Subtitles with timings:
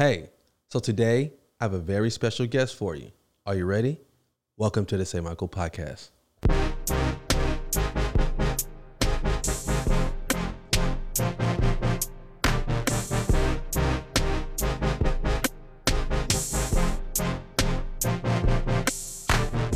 [0.00, 0.30] Hey,
[0.70, 3.10] so today I have a very special guest for you.
[3.44, 4.00] Are you ready?
[4.56, 5.22] Welcome to the St.
[5.22, 6.08] Michael podcast.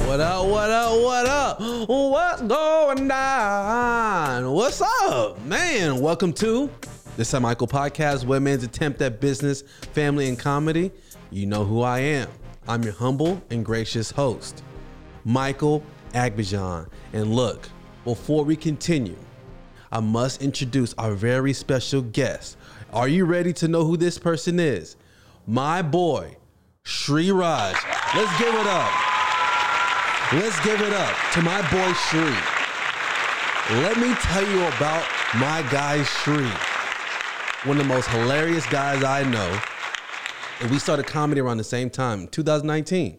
[0.06, 1.60] What up, what up, what up?
[1.60, 4.50] What's going on?
[4.52, 6.00] What's up, man?
[6.00, 6.70] Welcome to
[7.16, 7.42] the St.
[7.42, 10.90] Michael Podcast, Women's Attempt at Business, Family, and Comedy.
[11.30, 12.28] You know who I am.
[12.66, 14.64] I'm your humble and gracious host,
[15.24, 16.88] Michael Agbajan.
[17.12, 17.68] And look,
[18.04, 19.16] before we continue,
[19.92, 22.56] I must introduce our very special guest.
[22.92, 24.96] Are you ready to know who this person is?
[25.46, 26.36] My boy,
[26.84, 27.76] Sri Raj.
[28.14, 28.92] Let's give it up.
[30.32, 32.34] Let's give it up to my boy Shri.
[33.82, 36.73] Let me tell you about my guy Shri.
[37.64, 39.58] One of the most hilarious guys I know.
[40.60, 43.18] And we started comedy around the same time, 2019.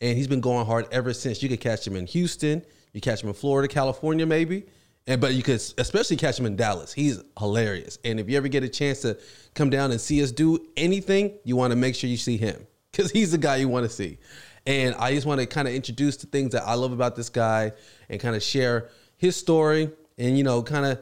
[0.00, 1.40] And he's been going hard ever since.
[1.40, 4.66] You could catch him in Houston, you catch him in Florida, California, maybe.
[5.06, 6.92] And but you could especially catch him in Dallas.
[6.92, 8.00] He's hilarious.
[8.04, 9.20] And if you ever get a chance to
[9.54, 12.66] come down and see us do anything, you want to make sure you see him.
[12.90, 14.18] Because he's the guy you want to see.
[14.66, 17.28] And I just want to kind of introduce the things that I love about this
[17.28, 17.70] guy
[18.08, 20.98] and kind of share his story and, you know, kind of,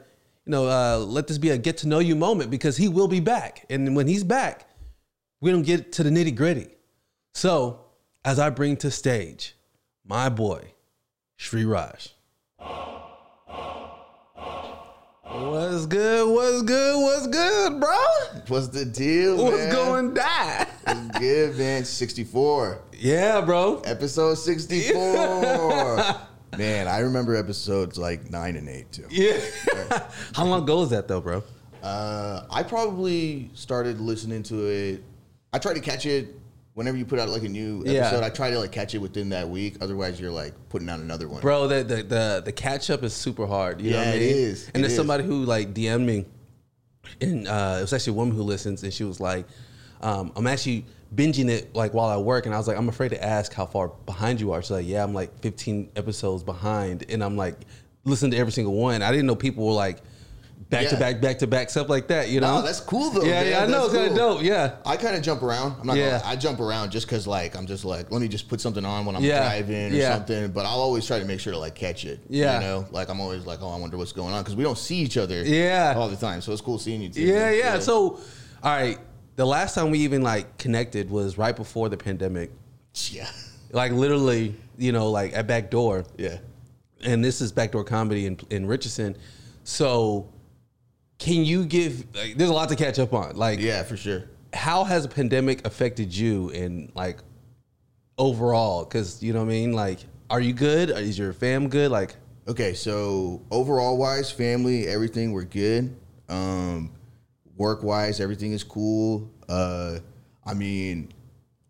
[0.46, 3.08] you know, uh, let this be a get to know you moment because he will
[3.08, 3.64] be back.
[3.70, 4.68] And when he's back,
[5.40, 6.68] we don't get to the nitty gritty.
[7.32, 7.80] So,
[8.24, 9.56] as I bring to stage
[10.04, 10.72] my boy,
[11.36, 12.14] Sri Raj.
[15.34, 16.32] What's good?
[16.32, 17.02] What's good?
[17.02, 17.96] What's good, bro?
[18.46, 19.42] What's the deal?
[19.42, 19.72] What's man?
[19.72, 20.66] going down?
[20.84, 21.84] What's good, man?
[21.84, 22.78] 64.
[22.92, 23.80] Yeah, bro.
[23.80, 26.16] Episode 64.
[26.58, 29.06] man, I remember episodes like 9 and 8 too.
[29.10, 29.40] Yeah.
[30.34, 31.42] How long ago is that though, bro?
[31.82, 35.04] Uh, I probably started listening to it.
[35.52, 36.34] I try to catch it
[36.74, 37.92] whenever you put out like a new episode.
[38.20, 38.24] Yeah.
[38.24, 39.76] I try to like catch it within that week.
[39.80, 41.40] Otherwise, you're like putting out another one.
[41.42, 43.80] Bro, the the the, the catch up is super hard.
[43.80, 44.36] You know Yeah, what I it mean?
[44.36, 44.66] is.
[44.68, 44.96] And It there's is.
[44.96, 46.24] somebody who like DM'd me,
[47.20, 49.46] and uh, it was actually a woman who listens, and she was like,
[50.04, 50.84] um, "I'm actually
[51.14, 53.66] binging it like while I work," and I was like, "I'm afraid to ask how
[53.66, 57.56] far behind you are." She's like, "Yeah, I'm like 15 episodes behind," and I'm like,
[58.04, 59.98] "Listen to every single one." I didn't know people were like
[60.70, 62.30] back to back, back to back, stuff like that.
[62.30, 62.56] You know?
[62.56, 63.22] No, that's cool though.
[63.22, 63.50] yeah, man.
[63.50, 64.42] yeah, I know, it's kind of dope.
[64.42, 64.76] Yeah.
[64.84, 65.76] I kind of jump around.
[65.80, 66.10] I'm not Yeah.
[66.12, 66.30] gonna lie.
[66.32, 69.04] I jump around just because like I'm just like let me just put something on
[69.04, 69.40] when I'm Yeah.
[69.40, 70.14] driving or Yeah.
[70.14, 70.50] something.
[70.50, 72.20] But I'll always try to make sure to like catch it.
[72.28, 72.54] Yeah.
[72.54, 74.78] you know, like I'm always like oh I wonder what's going on because we don't
[74.78, 75.44] see each other.
[75.44, 75.94] Yeah.
[75.96, 76.40] all the time.
[76.40, 77.08] So it's cool seeing you.
[77.10, 77.56] Too, Yeah, man.
[77.58, 77.78] yeah.
[77.78, 78.18] So,
[78.62, 78.98] all right,
[79.36, 82.50] the last time we even like connected was right before the pandemic.
[83.10, 83.28] yeah,
[83.72, 86.38] like literally, you know, like at Backdoor, yeah.
[87.02, 89.16] and this is Backdoor Comedy in in Richardson.
[89.64, 90.28] So,
[91.18, 92.04] can you give?
[92.14, 93.36] Like, there's a lot to catch up on.
[93.36, 94.24] Like, Yeah, for sure.
[94.52, 97.18] how has a pandemic affected you and like
[98.18, 98.84] overall?
[98.84, 99.72] Because you know what I mean.
[99.72, 100.00] Like,
[100.30, 100.90] are you good?
[100.90, 101.90] Is your fam good?
[101.90, 102.14] Like,
[102.46, 105.96] Okay, so overall wise, family, everything we're good.
[106.28, 106.90] Um,
[107.56, 109.30] work wise, everything is cool.
[109.48, 109.98] Uh,
[110.44, 111.12] I mean,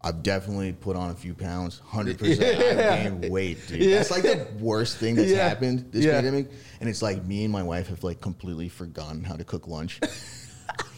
[0.02, 2.58] I've definitely put on a few pounds, hundred percent.
[2.60, 2.76] I've
[3.20, 3.90] gained weight, dude.
[3.92, 5.48] That's like the worst thing that's Yeah.
[5.48, 6.12] happened this Yeah.
[6.12, 6.50] pandemic.
[6.80, 10.00] And it's like me and my wife have like completely forgotten how to cook lunch.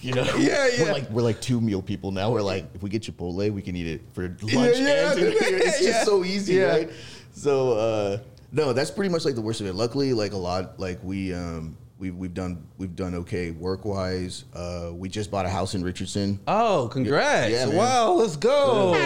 [0.01, 0.85] You know, Yeah, yeah.
[0.85, 2.31] We're like we're like two meal people now.
[2.31, 4.43] We're like, if we get Chipotle, we can eat it for lunch
[4.79, 5.37] yeah, and dinner.
[5.41, 6.05] It's just yeah.
[6.05, 6.65] so easy, Yeah.
[6.67, 6.91] right?
[7.33, 8.19] So uh,
[8.53, 9.75] no, that's pretty much like the worst of it.
[9.75, 14.45] Luckily, like a lot, like we um, we've we've done we've done okay work wise.
[14.55, 16.41] Uh, we just bought a house in Richardson.
[16.47, 17.53] oh, congrats!
[17.53, 17.77] Yeah, man.
[17.77, 18.95] wow, let's go.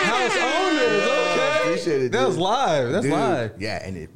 [0.00, 1.58] House owners, okay.
[1.62, 2.90] appreciate it, That was live.
[2.90, 3.52] That's Dude, live.
[3.58, 4.10] Yeah, and it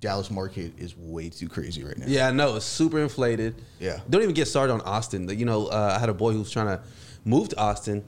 [0.00, 2.06] Dallas market is way too crazy right now.
[2.06, 3.60] Yeah, I know it's super inflated.
[3.80, 4.00] Yeah.
[4.08, 5.28] Don't even get started on Austin.
[5.28, 6.80] You know, uh, I had a boy who was trying to
[7.24, 8.04] move to Austin,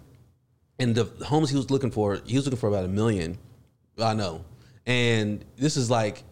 [0.78, 3.38] and the homes he was looking for, he was looking for about a million.
[3.98, 4.44] I know,
[4.86, 6.22] and this is like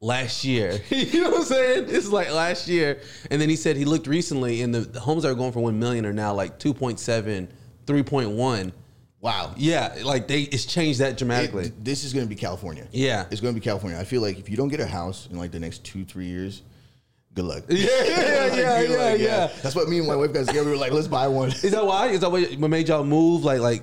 [0.00, 0.80] last year.
[0.90, 1.86] you know what I'm saying?
[1.86, 5.00] This is like last year, and then he said he looked recently, and the, the
[5.00, 7.48] homes that are going for one million are now like 2.7,
[7.86, 8.72] 3.1.
[9.20, 9.54] Wow.
[9.56, 11.72] Yeah, like they it's changed that It- dramatically.
[11.82, 12.86] this is going to be California.
[12.92, 13.26] Yeah.
[13.30, 13.98] it's going to be California.
[13.98, 16.26] I feel like if you don't get a house in like the next two three
[16.26, 16.62] years,
[17.34, 17.64] good luck.
[17.68, 19.50] yeah, yeah, yeah, yeah, You're yeah, like, yeah.
[19.62, 20.66] That's what me and my wife got together.
[20.66, 21.48] We were like, let's buy one.
[21.48, 22.08] Is that why?
[22.08, 23.42] Is that what what made y'all move?
[23.42, 23.82] Like, like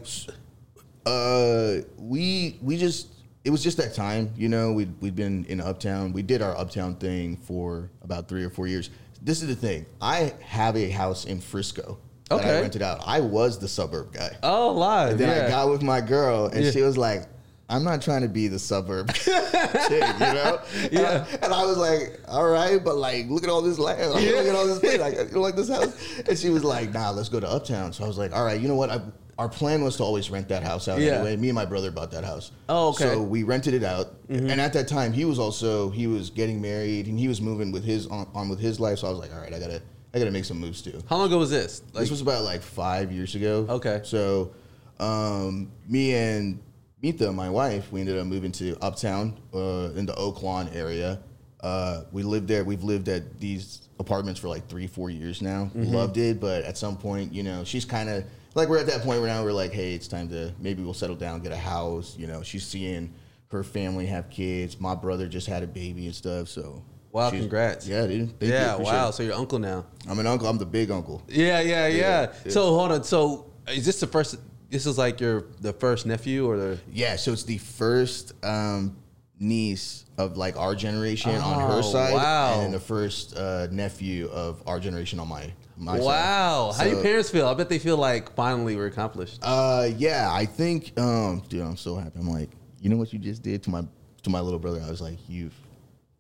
[1.06, 3.08] Uh, we we just
[3.44, 4.70] it was just that time, you know.
[4.74, 6.14] We we'd, we'd been in Uptown.
[6.14, 8.90] We did our Uptown thing for about three or four years.
[9.22, 9.86] This is the thing.
[10.02, 11.98] I have a house in Frisco
[12.30, 12.58] that Okay.
[12.58, 13.02] I rented out.
[13.06, 14.36] I was the suburb guy.
[14.44, 15.12] oh, live.
[15.12, 15.46] And then yeah.
[15.46, 16.72] I got with my girl, and Yeah.
[16.72, 17.28] she was like,
[17.70, 20.60] I'm not trying to be the suburb chick, you know?
[20.92, 20.92] Yeah.
[20.92, 24.12] And I, and I was like, all right, but like, look at all this land.
[24.12, 25.00] Like, Look at all this place.
[25.00, 25.96] Like, you like this house?
[26.28, 27.94] And she was like, nah, let's go to Uptown.
[27.94, 28.90] So I was like, all right, you know what?
[28.90, 29.02] I,
[29.38, 31.14] our plan was to always rent that house out Yeah.
[31.14, 31.36] anyway.
[31.36, 32.52] Me and my brother bought that house.
[32.70, 33.06] Oh, okay.
[33.06, 33.14] Mm-hmm.
[33.16, 34.14] So we rented it out.
[34.30, 37.72] And at that time, he was also, he was getting married and he was moving
[37.72, 39.00] with his, on, on with his life.
[39.00, 39.82] So I was like, all right, I gotta,
[40.14, 41.02] I gotta make some moves too.
[41.10, 41.82] How long ago was this?
[41.94, 43.66] Like, This was about like five years ago.
[43.70, 44.02] Okay.
[44.04, 44.54] So,
[45.00, 46.60] um, me and
[47.02, 51.20] Mita, my wife, we ended up moving to Uptown uh, in the Oak Lawn area.
[51.60, 52.64] Uh, we lived there.
[52.64, 55.72] We've lived at these apartments for like three, four years now.
[55.76, 55.94] Mm-hmm.
[55.94, 58.24] Loved it, but at some point, you know, she's kind of
[58.56, 60.94] like we're at that point where now we're like, hey, it's time to maybe we'll
[60.94, 62.16] settle down, get a house.
[62.18, 63.14] You know, she's seeing
[63.50, 64.80] her family have kids.
[64.80, 66.48] My brother just had a baby and stuff.
[66.50, 66.84] So.
[67.12, 67.88] Wow, she's- congrats.
[67.88, 68.40] Yeah, dude.
[68.40, 69.10] Thank yeah, appreciate wow.
[69.10, 69.14] it.
[69.14, 69.86] So you're uncle now.
[70.10, 70.48] I'm an uncle.
[70.48, 71.22] I'm the big uncle.
[71.28, 72.32] Yeah, yeah, yeah.
[72.44, 72.52] yeah.
[72.52, 73.04] So hold on.
[73.04, 74.38] So is this the first?
[74.72, 76.80] This is like your the first nephew or the?
[76.92, 78.98] Yeah, so it's the first um,
[79.44, 82.54] niece of like our generation on Oh, her side, wow.
[82.54, 86.06] and then the first uh, nephew of our generation on my my side.
[86.06, 86.72] Wow.
[86.78, 87.48] How do your So, parents feel?
[87.48, 89.40] I bet they feel like finally we're accomplished.
[89.42, 92.20] Uh, yeah, I think, um, dude, I'm so happy.
[92.20, 92.50] I'm like,
[92.80, 93.84] you know what you just did to my
[94.24, 94.82] to my little brother?
[94.86, 95.54] I was like, you've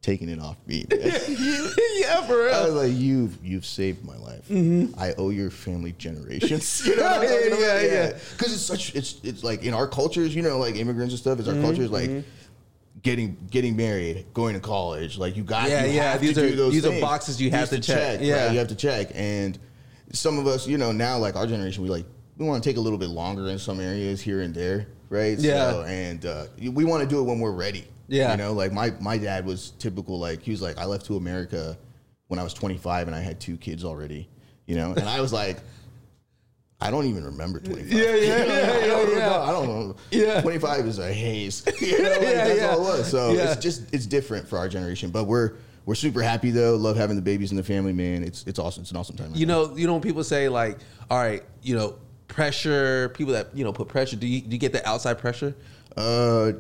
[0.02, 0.86] taken it off me.
[0.92, 2.54] yeah, for real.
[2.54, 4.50] I was like, you've you've saved my life.
[4.98, 6.82] I owe your family generations.
[6.88, 7.24] You know what I'm
[7.60, 8.18] Yeah, yeah, yeah.
[8.32, 11.40] Because it's such it's it's like in our cultures, you know, like immigrants and stuff.
[11.40, 12.10] Is our cultures like
[13.04, 15.18] getting getting married, going to college.
[15.18, 17.52] Like you got Yeah, you yeah, these to are- do those these are boxes you
[17.52, 18.18] have These to check.
[18.20, 18.26] right?
[18.26, 18.52] Yeah.
[18.52, 19.12] you have to check.
[19.14, 19.60] And
[20.12, 22.06] some of us, you know, now like our generation, we like
[22.38, 25.38] we want to take a little bit longer in some areas here and there, right?
[25.38, 25.72] Yeah.
[25.72, 27.86] So, and uh, we want to do it when we're ready.
[28.08, 28.32] Yeah.
[28.32, 30.18] You know, like my my dad was typical.
[30.20, 31.78] Like he was like, I left to America
[32.28, 34.30] when I was 25 and I had two kids already.
[34.66, 35.58] You know, and I was like.
[36.84, 37.92] I don't even remember 25.
[37.94, 39.20] Yeah, yeah, You know, yeah, I yeah, yeah.
[39.30, 39.42] know.
[39.42, 39.96] I don't know.
[40.12, 40.42] Yeah.
[40.42, 41.64] 25 is a haze.
[41.82, 42.68] You know, like, Yeah, that's yeah.
[42.72, 43.10] all it was.
[43.10, 43.52] So Yeah.
[43.54, 45.10] it's just it's different for our generation.
[45.10, 45.54] But we're
[45.86, 46.76] we're super happy though.
[46.76, 48.22] Love having the babies in the family, man.
[48.24, 48.82] It's it's awesome.
[48.82, 49.30] It's an awesome time.
[49.30, 49.64] right You now.
[49.68, 50.78] know, you know when people say like,
[51.10, 51.96] all right, you know,
[52.28, 53.10] pressure.
[53.16, 54.18] People that you know put pressure.
[54.18, 55.56] Do you do you get the outside pressure?
[55.96, 56.52] Uh,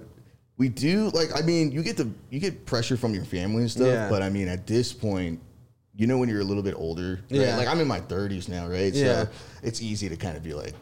[0.57, 1.29] we do like.
[1.35, 3.87] I mean, you get the you get pressure from your family and stuff.
[3.87, 4.09] Yeah.
[4.09, 5.39] But I mean, at this point,
[5.95, 7.39] you know, when you're a little bit older, right?
[7.41, 7.57] Yeah.
[7.57, 8.93] Like I'm in my 30s now, right?
[8.93, 9.23] Yeah.
[9.25, 9.29] So
[9.61, 10.73] it's easy to kind of be like,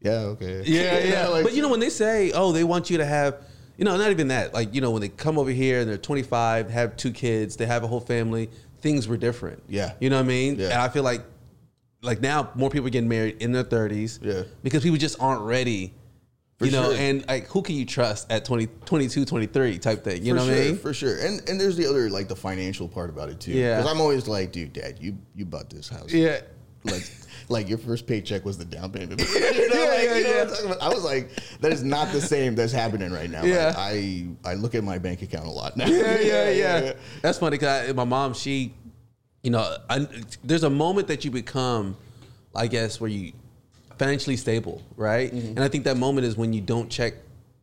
[0.00, 1.28] yeah, okay, Yeah, yeah.
[1.28, 3.36] like- but you know when they say, oh, they want you to have,
[3.78, 4.52] you know, not even that.
[4.52, 7.66] Like you know when they come over here and they're 25, have two kids, they
[7.66, 8.50] have a whole family.
[8.80, 9.62] Things were different.
[9.68, 9.92] Yeah.
[10.00, 10.58] You know what I mean?
[10.58, 10.66] Yeah.
[10.70, 11.22] And I feel like,
[12.02, 14.18] like now more people are getting married in their 30s.
[14.20, 14.42] Yeah.
[14.62, 15.94] Because people just aren't ready.
[16.62, 17.00] For you know, sure.
[17.00, 20.24] and like who can you trust at 20, 22, 23 type thing?
[20.24, 20.76] You for know sure, what I mean?
[20.78, 21.18] For sure.
[21.18, 23.52] And and there's the other like the financial part about it too.
[23.52, 23.76] Yeah.
[23.78, 26.12] Because I'm always like, dude, dad, you you bought this house.
[26.12, 26.40] Yeah.
[26.84, 27.10] Like
[27.48, 29.20] like your first paycheck was the down payment.
[29.34, 30.34] you know, Yeah, like, yeah, you know yeah.
[30.36, 30.82] what I'm talking about?
[30.82, 31.30] I was like,
[31.60, 33.44] that is not the same that's happening right now.
[33.44, 33.66] Yeah.
[33.66, 35.86] Like, I I look at my bank account a lot now.
[35.86, 36.92] yeah, yeah, yeah.
[37.22, 38.74] That's funny because my mom, she,
[39.42, 40.06] you know, I,
[40.44, 41.96] there's a moment that you become,
[42.54, 43.32] I guess, where you
[44.02, 45.32] financially stable, right?
[45.32, 45.48] Mm-hmm.
[45.48, 47.14] And I think that moment is when you don't check,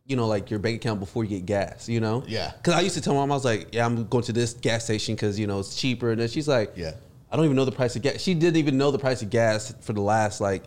[0.06, 1.88] you know, like your bank account before you get gas.
[1.88, 2.24] You know?
[2.26, 2.52] Yeah.
[2.56, 4.84] Because I used to tell mom, I was like, yeah, I'm going to this gas
[4.84, 6.92] station because you know it's cheaper, and then she's like, Yeah.
[7.32, 8.20] I don't even know the price of gas.
[8.20, 10.64] She didn't even know the price of gas for the last like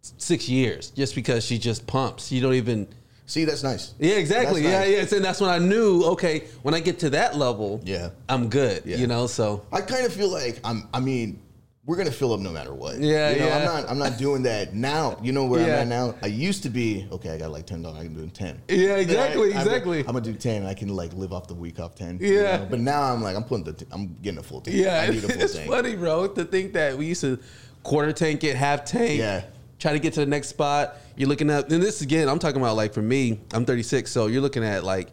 [0.00, 2.32] six years, just because she just pumps.
[2.32, 2.88] You don't even.
[3.26, 3.94] See, that's nice.
[3.98, 4.62] Yeah, exactly.
[4.62, 5.10] That's Yeah, nice.
[5.12, 5.16] yeah.
[5.16, 8.10] And that's when I knew, okay, when I get to that level, Yeah.
[8.28, 8.82] I'm good.
[8.84, 8.96] Yeah.
[8.98, 10.88] You know, so I kind of feel like I'm.
[10.94, 11.40] I mean,
[11.86, 12.98] we're gonna fill up no matter what.
[12.98, 13.58] Yeah, you know, yeah.
[13.58, 13.90] I'm not.
[13.90, 15.16] I'm not doing that now.
[15.22, 15.74] You know where Yeah.
[15.76, 16.14] I'm at now.
[16.20, 17.30] I used to be okay.
[17.30, 18.00] I got like ten dollars.
[18.00, 18.60] I can do ten.
[18.68, 19.52] Yeah, exactly?
[19.54, 20.00] I'm- exactly.
[20.00, 20.62] I'm, gonna do ten.
[20.62, 22.18] and I can like live off the week off ten.
[22.20, 22.56] you Yeah.
[22.58, 22.66] know?
[22.68, 23.72] But now I'm like I'm putting the.
[23.74, 24.76] T- I'm getting a full tank.
[24.76, 25.70] yeah, I need a full it's tank.
[25.70, 27.38] funny, bro, to think that we used to
[27.84, 29.18] quarter tank it, half tank.
[29.20, 29.44] Yeah.
[29.78, 30.96] Try to get to the next spot.
[31.16, 34.26] You're looking at, and this again, I'm talking about like for me, I'm 36, so
[34.26, 35.08] you're looking at like,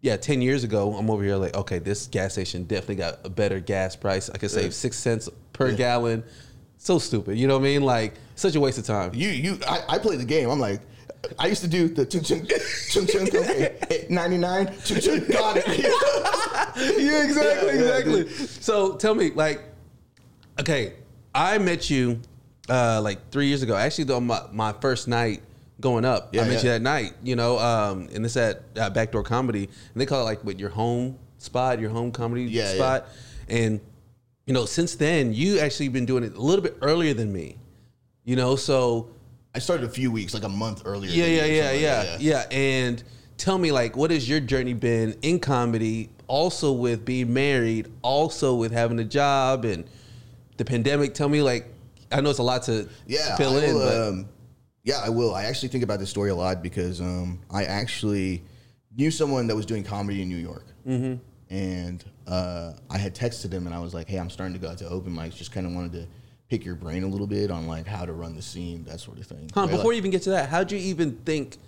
[0.00, 3.30] yeah, 10 years ago, I'm over here like, okay, this gas station definitely got a
[3.30, 4.30] better gas price.
[4.30, 4.70] I could save Yeah.
[4.70, 5.76] six cents per Yeah.
[5.76, 6.24] gallon.
[6.78, 7.82] So stupid, you know what I mean?
[7.82, 9.12] Like, such a waste of time.
[9.14, 9.58] You you.
[9.66, 10.48] I, I play the game.
[10.50, 10.80] I'm like.
[11.40, 12.46] I used to do the chung chung
[12.90, 15.66] chung chung okay, 99 chung chung got it.
[17.02, 18.28] yeah, exactly, Yeah, yeah, exactly.
[18.60, 19.60] so tell me, like,
[20.60, 20.92] okay,
[21.34, 22.20] I met you
[22.68, 23.74] uh, like three years ago.
[23.74, 25.42] Actually, though, my, my first night
[25.80, 26.58] going up, Yeah, I met yeah.
[26.62, 27.12] you that night.
[27.22, 30.58] You know, um, and it's at uh, Backdoor Comedy, and they call it like with
[30.58, 33.08] your home spot, your home comedy Yeah, spot,
[33.48, 33.80] and
[34.46, 37.56] you know, since then you actually been doing it a little bit earlier than me.
[38.24, 39.10] You know, so
[39.54, 41.10] I started a few weeks, like a month earlier.
[41.10, 42.44] yeah, than you yeah, or yeah, yeah, yeah.
[42.50, 43.02] And
[43.36, 46.10] tell me, like, what has your journey been in comedy?
[46.28, 49.84] Also with being married, also with having a job and
[50.56, 51.14] the pandemic.
[51.14, 51.68] Tell me, like,
[52.10, 54.28] I know it's a lot to yeah, fill I in, will, but um,
[54.86, 55.34] yeah, I will.
[55.34, 58.42] I actually think about this story a lot because um, I actually
[58.96, 61.14] knew someone that was doing comedy in New York, Mm-hmm.
[61.54, 64.68] and uh, I had texted him and I was like, "Hey, I'm starting to go
[64.70, 65.36] out to open mics.
[65.36, 66.06] Just kind of wanted to
[66.48, 69.18] pick your brain a little bit on like how to run the scene, that sort
[69.18, 69.70] of thing." Huh, Right?
[69.70, 71.58] before Like- you even get to that, how'd you even think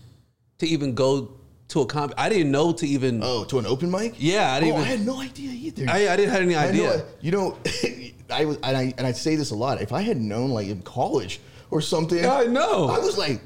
[0.58, 1.32] to even go
[1.68, 2.14] to a comedy?
[2.16, 3.20] I didn't know to even.
[3.22, 4.14] oh, to an open mic?
[4.18, 5.86] Yeah, I didn't oh, even- I had no idea either.
[5.90, 7.04] I, I didn't have any I know, idea.
[7.20, 7.58] you know,
[8.30, 9.82] I was, and I and I say this a lot.
[9.82, 12.88] If I had known like in college or something, I know.
[12.88, 13.40] I was like,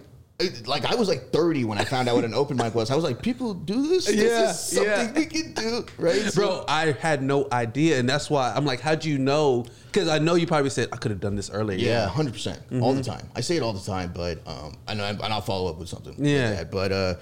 [0.67, 2.91] like I was like 30 when I found out what an open mic was.
[2.91, 4.09] I was like, people do this.
[4.13, 5.13] Yeah, this is something yeah.
[5.13, 6.21] we can do, right?
[6.23, 9.65] So- Bro, I had no idea, and that's why I'm like, how'd you know?
[9.87, 11.79] Because I know you probably said I could have done this earlier.
[11.79, 12.97] Yeah, 100 percent all Mm-hmm.
[12.99, 13.29] the time.
[13.37, 15.89] I say it all the time, but um, I know, and I'll follow up with
[15.89, 16.15] something.
[16.19, 16.49] Yeah.
[16.49, 16.71] like that.
[16.73, 17.15] but uh,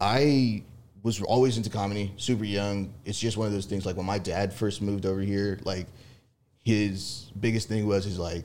[0.00, 0.62] I
[1.02, 2.94] was always into comedy, super young.
[3.04, 3.84] It's just one of those things.
[3.84, 5.88] Like when my dad first moved over here, like
[6.64, 8.44] his biggest thing was he's like,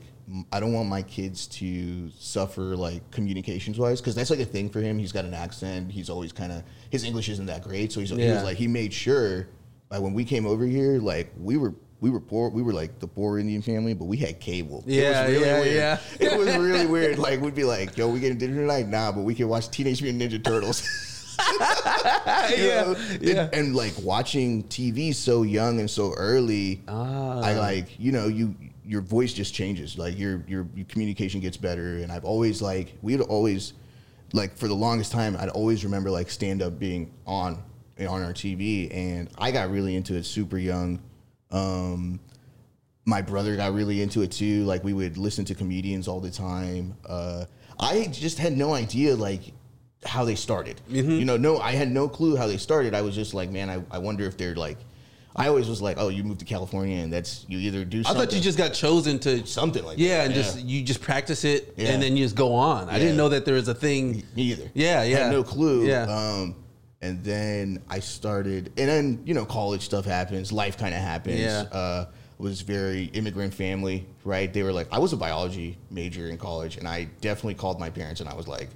[0.52, 4.68] I don't want my kids to suffer like communications wise because that's like a thing
[4.68, 4.98] for him.
[4.98, 5.90] He's got an accent.
[5.90, 8.68] He's always kind of his English isn't that great, so he's, he was like he
[8.68, 9.48] made sure
[9.90, 11.74] like when we came over here, like we were.
[12.00, 12.48] We were poor.
[12.48, 14.84] We were like the poor Indian family, but we had cable.
[14.86, 15.74] It was Yeah, yeah, weird.
[15.74, 15.98] yeah.
[16.20, 17.18] It was really weird.
[17.18, 20.00] Like we'd be like, "Yo, we getting dinner tonight?" Nah, but we can watch Teenage
[20.00, 20.80] Mutant Ninja Turtles.
[22.56, 22.96] Yeah, know?
[23.20, 23.42] yeah.
[23.46, 27.40] And, and, like watching TV so young and so early, Ah.
[27.40, 28.54] I like you know you
[28.88, 29.98] your voice just changes.
[29.98, 31.98] Like your your your communication gets better.
[31.98, 33.74] And I've always like we'd always
[34.32, 37.62] like for the longest time I'd always remember like stand up being on
[38.00, 41.00] on our TV, and I got really into it super young.
[41.50, 42.18] Um,
[43.04, 44.64] my brother got really into it too.
[44.64, 46.96] Like we would listen to comedians all the time.
[47.06, 47.44] Uh,
[47.78, 49.42] I just had no idea like
[50.04, 50.80] how they started.
[50.88, 51.10] Mm-hmm.
[51.10, 52.94] You know, no, I had no clue how they started.
[52.94, 54.78] I was just like, man, I, I wonder if they're like.
[55.38, 58.00] I always was like, oh, you moved to California and that's you either do.
[58.00, 60.02] I thought you just got chosen to something like that.
[60.02, 60.26] yeah, that.
[60.26, 61.90] and just you just practice it Yeah.
[61.90, 62.88] and then you just go on.
[62.88, 64.24] I didn't know that there was a thing.
[64.34, 64.68] Me either.
[64.74, 65.18] Yeah, I yeah.
[65.18, 65.86] had no clue.
[65.86, 66.02] Yeah.
[66.04, 66.56] Um,
[67.00, 71.38] and then I started, and then you know, college stuff happens, life kind of happens.
[71.38, 71.64] Yeah.
[71.70, 72.06] Uh,
[72.38, 74.52] was very immigrant family, right?
[74.52, 77.90] They were like, I was a biology major in college, and I definitely called my
[77.90, 78.68] parents, and I was like,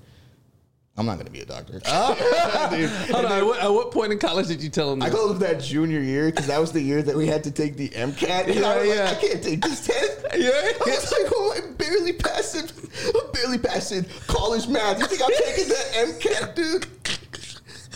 [0.97, 1.81] I'm not going to be a doctor.
[1.87, 2.91] Oh, dude.
[3.11, 5.03] Hold on, at what, at what point in college did you tell them?
[5.03, 7.51] I called them that junior year because that was the year that we had to
[7.51, 8.55] take the MCAT.
[8.55, 10.19] And I was Yeah, like, I can't take this test.
[10.37, 10.49] Yeah.
[10.51, 12.73] I was like, oh, I barely passed it.
[13.15, 14.99] I'm barely passing college math.
[14.99, 16.87] You think I'm taking that MCAT, dude?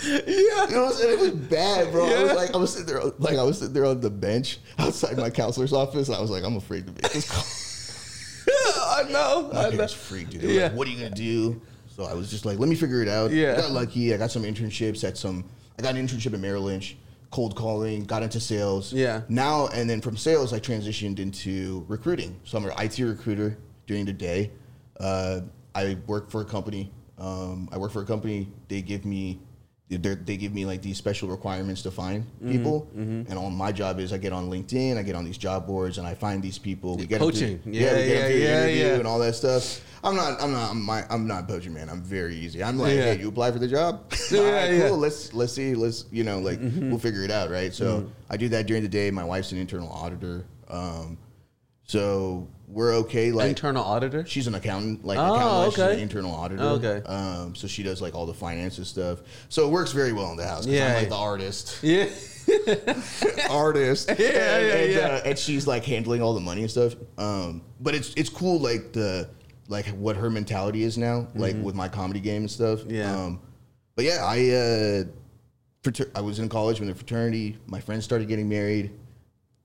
[0.05, 1.13] yeah, You know what I'm saying?
[1.13, 2.07] It was bad, bro.
[2.07, 4.59] I was like, I was sitting there, like I was sitting there on the bench
[4.79, 6.09] outside my counselor's office.
[6.11, 7.45] I was like, I'm afraid to make this call.
[8.99, 9.51] I know.
[9.53, 9.87] My I know.
[9.89, 10.43] freaked, dude.
[10.43, 10.65] Yeah.
[10.65, 11.61] like, what are you gonna do?
[11.97, 13.31] So I was just like, let me figure it out.
[13.31, 13.55] Yeah.
[13.55, 14.13] I got lucky.
[14.13, 15.49] I got some internships at some.
[15.79, 16.95] I got an internship at Merrill Lynch,
[17.31, 18.05] cold calling.
[18.05, 18.93] Got into sales.
[18.93, 19.23] Yeah.
[19.31, 22.39] Now and then from sales, I transitioned into recruiting.
[22.45, 24.51] So I'm an IT recruiter during the day.
[25.01, 25.41] Uh,
[25.75, 26.93] I work for a company.
[27.17, 28.53] Um, I work for a company.
[28.69, 29.41] They give me.
[29.89, 34.01] They're- give me like these special requirements to find Mm-hmm, people, and all my job
[34.01, 36.59] is I get on LinkedIn, I get on these job boards, and I find these
[36.59, 36.97] people.
[36.97, 38.95] We get through- Yeah, we get them yeah, yeah, yeah.
[38.97, 39.81] and all that stuff.
[40.05, 40.41] I'm not.
[40.41, 40.71] I'm not.
[40.71, 41.89] I'm, my, I'm not poaching, man.
[41.89, 42.63] I'm very easy.
[42.63, 43.15] I'm like, Yeah.
[43.15, 44.13] hey, you apply for the job.
[44.31, 44.79] Yeah, right, yeah.
[44.81, 44.89] Mm-hmm.
[44.89, 44.99] cool.
[44.99, 45.75] Let's let's see.
[45.75, 47.73] Let's you know, like we'll figure it out, right?
[47.75, 49.11] So I do that during the day.
[49.11, 51.17] My wife's an internal auditor, um,
[51.87, 53.31] so we're okay.
[53.33, 54.27] Like Internal auditor.
[54.27, 56.63] she's an accountant, like Oh, accountant, she's an internal auditor.
[56.63, 57.03] Okay.
[57.07, 59.21] um, so she does like all the finances stuff.
[59.49, 60.67] So it works very well in the house.
[60.67, 60.89] Yeah.
[60.89, 62.07] I'm like the artist Yeah.
[63.51, 64.09] artist.
[64.19, 64.99] Yeah, and, yeah, and, yeah.
[65.01, 66.95] Uh, and she's like handling all the money and stuff.
[67.19, 69.29] Um, but it's it's cool like the
[69.69, 72.81] like what her mentality is now, like with my comedy game and stuff.
[72.81, 72.95] Mm-hmm.
[72.95, 73.17] Yeah.
[73.17, 73.41] Um,
[73.95, 75.05] but yeah, I uh,
[75.83, 77.59] frater- I was in college when the fraternity.
[77.67, 78.91] My friends started getting married.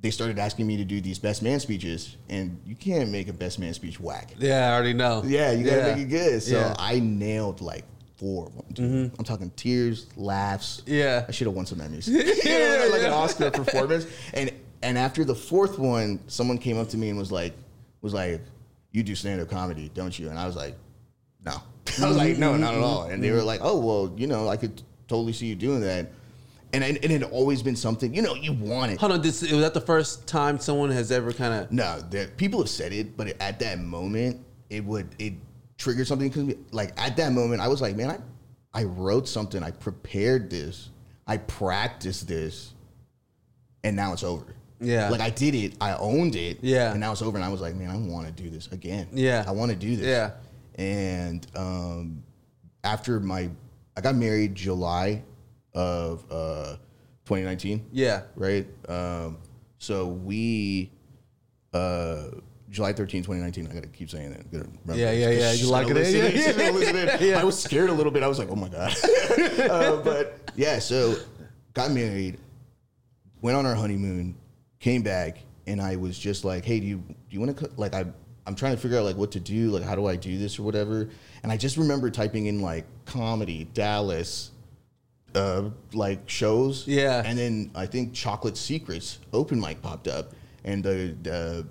[0.01, 3.33] They started asking me to do these best man speeches, and you can't make a
[3.33, 4.33] best man speech whack.
[4.39, 5.21] Yeah, I already know.
[5.25, 5.95] Yeah, you gotta Yeah.
[5.95, 6.41] make it good.
[6.43, 6.75] So Yeah.
[6.79, 7.83] I nailed like
[8.17, 8.65] four of them.
[8.73, 8.85] dude.
[8.91, 9.15] Mm-hmm.
[9.19, 10.81] I'm talking tears, laughs.
[10.87, 11.25] Yeah.
[11.27, 12.07] I should have won some Emmys.
[12.07, 13.11] Yeah, like an.
[13.11, 14.07] Oscar performance.
[14.33, 17.53] And and after the fourth one, someone came up to me and was like,
[18.01, 18.41] was like,
[18.91, 20.75] "You do stand up comedy, don't you?" And I was like,
[21.45, 21.51] "No."
[22.01, 24.49] I was like, "No, not at all." And they were like, "Oh well, you know,
[24.49, 26.09] I could totally see you doing that."
[26.73, 28.99] And and it had always been something, you know, you want it.
[28.99, 29.21] Hold on.
[29.21, 31.71] This was that the first time someone has ever kind of.
[31.71, 35.33] No, there, people have said it, but at that moment, it would it
[35.77, 38.19] triggered something because like at that moment, I was like, man, I
[38.73, 40.89] I wrote something, I prepared this,
[41.27, 42.73] I practiced this,
[43.83, 44.55] and now it's over.
[44.79, 45.09] Yeah.
[45.09, 46.91] like I did it, I owned it, Yeah.
[46.91, 47.37] and now it's over.
[47.37, 49.09] And I was like, man, I want to do this again.
[49.13, 49.43] Yeah.
[49.45, 50.07] I want to do this.
[50.07, 50.31] Yeah.
[50.83, 52.23] and um,
[52.83, 53.49] after my,
[53.95, 55.21] I got married July
[55.73, 56.75] of uh,
[57.25, 58.23] 2019 Yeah.
[58.35, 58.67] right?
[58.89, 59.37] Um,
[59.77, 60.91] so we,
[61.73, 62.25] uh,
[62.69, 63.67] July 13, 2019.
[63.69, 64.95] I gotta keep saying that.
[64.95, 65.51] Yeah, this, yeah.
[65.53, 67.29] You gonna it listen Yeah, She's gonna listen in.
[67.29, 67.39] yeah.
[67.39, 68.23] I was scared a little bit.
[68.23, 68.95] I was like, oh my god.
[69.69, 71.15] uh, but yeah, so
[71.73, 72.39] got married,
[73.41, 74.35] went on our honeymoon,
[74.79, 77.93] came back, and I was just like, hey, do you do you want to like
[77.93, 78.05] I
[78.47, 80.57] I'm trying to figure out like what to do, like how do I do this
[80.57, 81.09] or whatever.
[81.43, 84.51] And I just remember typing in like comedy Dallas,
[85.35, 86.87] uh, like shows.
[86.87, 87.23] Yeah.
[87.25, 90.33] And then I think Chocolate Secrets open mic popped up,
[90.63, 91.67] and the, the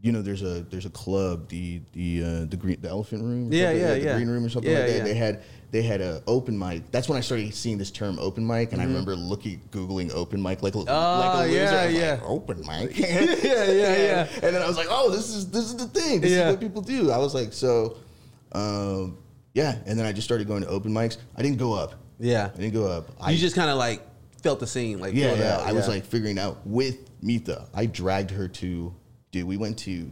[0.00, 3.52] you know there's a there's a club the the uh, the green the Elephant Room.
[3.52, 4.14] Yeah, yeah, like the yeah.
[4.16, 4.96] Green Room or something Yeah, like that.
[4.98, 5.04] yeah.
[5.04, 6.88] They had they had a open mic.
[6.92, 8.74] That's when I started seeing this term open mic, Mm-hmm.
[8.74, 11.58] and I remember looking googling open mic like a- like Oh, a loser.
[11.58, 12.10] yeah, yeah.
[12.12, 12.96] Like, open mic.
[12.96, 14.28] Yeah, yeah, yeah.
[14.34, 16.20] And then I was like, oh, this is this is the thing.
[16.20, 17.10] This is what people do.
[17.10, 17.96] I was like, so,
[18.52, 19.18] um,
[19.54, 19.78] yeah.
[19.86, 21.16] And then I just started going to open mics.
[21.36, 21.94] I didn't go up.
[22.24, 22.50] Yeah.
[22.52, 23.10] I didn't go up.
[23.20, 24.02] I You just kind of like
[24.42, 25.54] felt the scene, like yeah, yeah.
[25.56, 27.68] out, I was like figuring out with Mitha.
[27.74, 28.94] I dragged her to,
[29.30, 29.46] dude.
[29.46, 30.10] We went to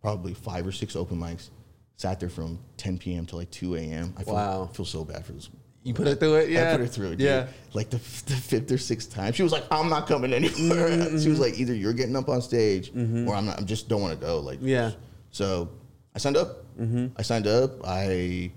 [0.00, 1.50] probably five or six open mics.
[1.96, 3.26] Sat there from 10 p.m.
[3.26, 4.14] to like 2 a.m.
[4.16, 4.68] I feel, Wow.
[4.70, 5.50] I feel so bad for this.
[5.82, 6.68] you put it through it, yeah.
[6.68, 7.16] I put her through it.
[7.16, 7.20] Dude.
[7.26, 7.46] yeah.
[7.74, 11.02] Like the, the fifth or sixth time, she was like, "I'm not coming anymore." Mm-hmm,
[11.02, 13.28] mm-hmm, She was like, "Either you're getting up on stage, mm-hmm.
[13.28, 13.58] or I'm not.
[13.58, 14.92] I just don't want to go." Like, Yeah.
[15.30, 15.68] So
[16.14, 16.64] I signed up.
[16.78, 17.08] Mm-hmm.
[17.16, 17.72] I signed up.
[17.84, 18.50] I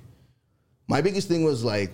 [0.88, 1.92] my biggest thing was like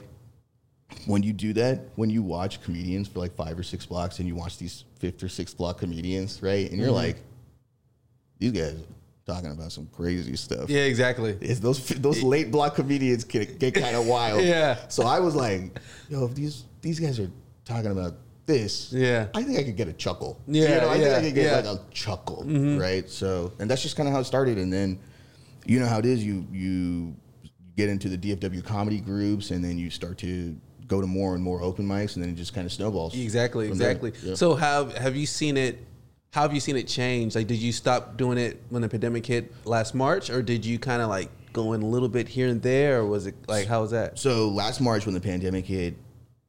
[1.06, 4.28] when you do that, when you watch comedians for like five or six blocks, and
[4.28, 6.70] you watch these fifth or sixth block comedians, right?
[6.70, 6.96] And you're Mm-hmm.
[6.96, 7.18] like,
[8.40, 10.70] these guys are talking about some crazy stuff.
[10.70, 11.38] Yeah, exactly.
[11.42, 14.44] It's those those late block comedians can get kind of wild.
[14.44, 14.78] Yeah.
[14.88, 15.80] So I was like,
[16.10, 17.30] yo, if these these guys are
[17.66, 18.16] talking about
[18.46, 19.28] this, Yeah.
[19.36, 20.40] I think I could get a chuckle.
[20.48, 21.62] Yeah, You know, I yeah, think I could get yeah.
[21.62, 21.68] Mm-hmm.
[21.68, 22.44] like a chuckle,
[22.80, 23.08] right?
[23.10, 24.58] So, and that's just kind of how it started.
[24.58, 24.98] And then,
[25.66, 26.24] you know how it is.
[26.26, 27.16] You you
[27.78, 30.56] get into the DFW comedy groups, and then you start to
[30.90, 33.18] go to more and more open mics, and then it just kind of snowballs.
[33.18, 34.12] Exactly, exactly.
[34.22, 34.36] Yeah.
[34.36, 35.80] So have have you seen it?
[36.32, 37.36] How have you seen it change?
[37.36, 40.78] Like, did you stop doing it when the pandemic hit last March, or did you
[40.78, 43.68] kind of like go in a little bit here and there, or was it like
[43.68, 44.20] how was that?
[44.20, 45.96] So last March when the pandemic hit,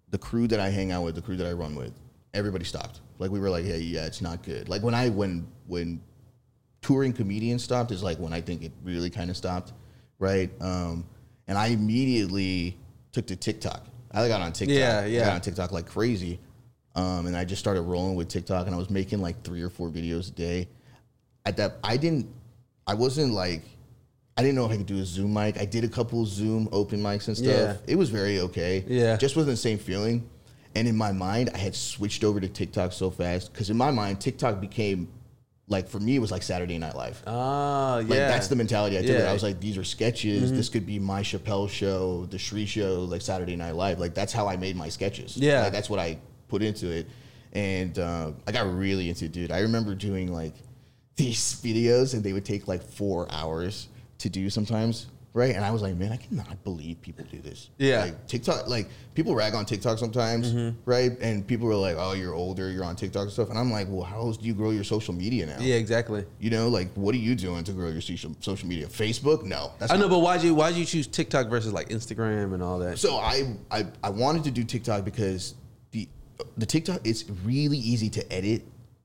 [0.09, 1.92] the crew that I hang out with, the crew that I run with,
[2.35, 3.00] everybody stopped.
[3.18, 4.68] Like we were like, hey, yeah, it's not good.
[4.68, 6.00] Like when I when when
[6.82, 9.73] touring comedians stopped is like when I think it really kind of stopped,
[10.18, 10.50] right?
[10.61, 11.06] Um,
[11.47, 12.78] and I immediately
[13.12, 13.87] took to TikTok.
[14.12, 14.76] I got on TikTok.
[14.76, 15.25] Yeah, I yeah.
[15.25, 16.41] got on TikTok like crazy.
[16.97, 19.71] Um, and I just started rolling with TikTok, and I was making like three or
[19.71, 20.69] four videos a day.
[21.47, 22.26] At that, I didn't,
[22.87, 23.63] I wasn't like,
[24.37, 25.58] I didn't know if I could do a Zoom mic.
[25.61, 27.47] I did a couple Zoom open mics and stuff.
[27.47, 27.76] Yeah.
[27.87, 28.84] It was very okay.
[28.87, 29.17] Yeah.
[29.17, 30.28] just wasn't the same feeling.
[30.75, 33.91] And in my mind, I had switched over to TikTok so fast because in my
[33.91, 35.08] mind, TikTok became
[35.71, 37.23] like for me, it was like Saturday Night Live.
[37.26, 38.09] Ah, yeah.
[38.09, 39.11] Like that's the mentality I took.
[39.11, 39.13] it.
[39.13, 39.19] Yeah.
[39.21, 39.30] Mm-hmm.
[39.30, 40.52] I was like, these are sketches.
[40.52, 43.99] This could be my Chappelle show, the Shri show, like Saturday Night Live.
[44.00, 45.37] Like that's how I made my sketches.
[45.37, 45.63] Yeah.
[45.63, 47.06] Like, that's what I put into it,
[47.52, 49.52] and uh, I got really into it, dude.
[49.52, 50.54] I remember doing like
[51.17, 55.06] these videos, and they would take like four hours to do sometimes.
[55.32, 57.71] Right, and I was like, man, I cannot believe people do this.
[57.78, 58.00] Yeah.
[58.00, 60.76] like TikTok, like people rag on TikTok sometimes, Mm-hmm.
[60.90, 61.12] right?
[61.21, 63.86] And people are like, oh, you're older, you're on TikTok and stuff, and I'm like,
[63.88, 65.58] well, how else do you grow your social media now?
[65.60, 66.25] yeah, exactly.
[66.40, 68.86] You know, like what are you doing to grow your social social media?
[68.88, 69.45] Facebook?
[69.45, 72.60] No, that's I know, but why'd you why'd you choose TikTok versus like Instagram and
[72.60, 72.99] all that?
[72.99, 75.54] So I, I I wanted to do TikTok because
[75.93, 76.08] the
[76.56, 78.62] the TikTok it's really easy to edit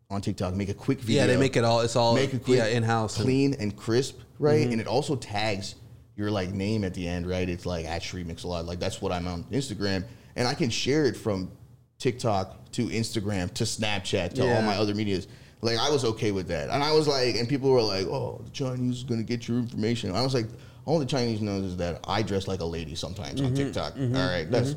[0.10, 0.56] on TikTok.
[0.56, 1.22] Make a quick video.
[1.22, 1.82] yeah, they make it all.
[1.82, 3.22] It's all make a quick, yeah in house.
[3.22, 4.62] clean and crisp, right?
[4.62, 4.72] Mm-hmm.
[4.72, 5.76] And it also tags
[6.16, 7.48] your like name at the end, right?
[7.48, 8.66] It's like at Street Mix a lot.
[8.66, 11.52] Like that's what I'm on Instagram, and I can share it from
[12.00, 14.56] TikTok to Instagram to Snapchat to Yeah.
[14.56, 15.28] all my other medias.
[15.62, 18.42] Like I was okay with that, and I was like, and people were like, "Oh,
[18.44, 20.48] the Chinese is gonna get your information." I was like,
[20.86, 23.46] all the Chinese knows is that I dress like a lady sometimes Mm-hmm.
[23.48, 23.94] on TikTok.
[23.98, 24.76] All right, that's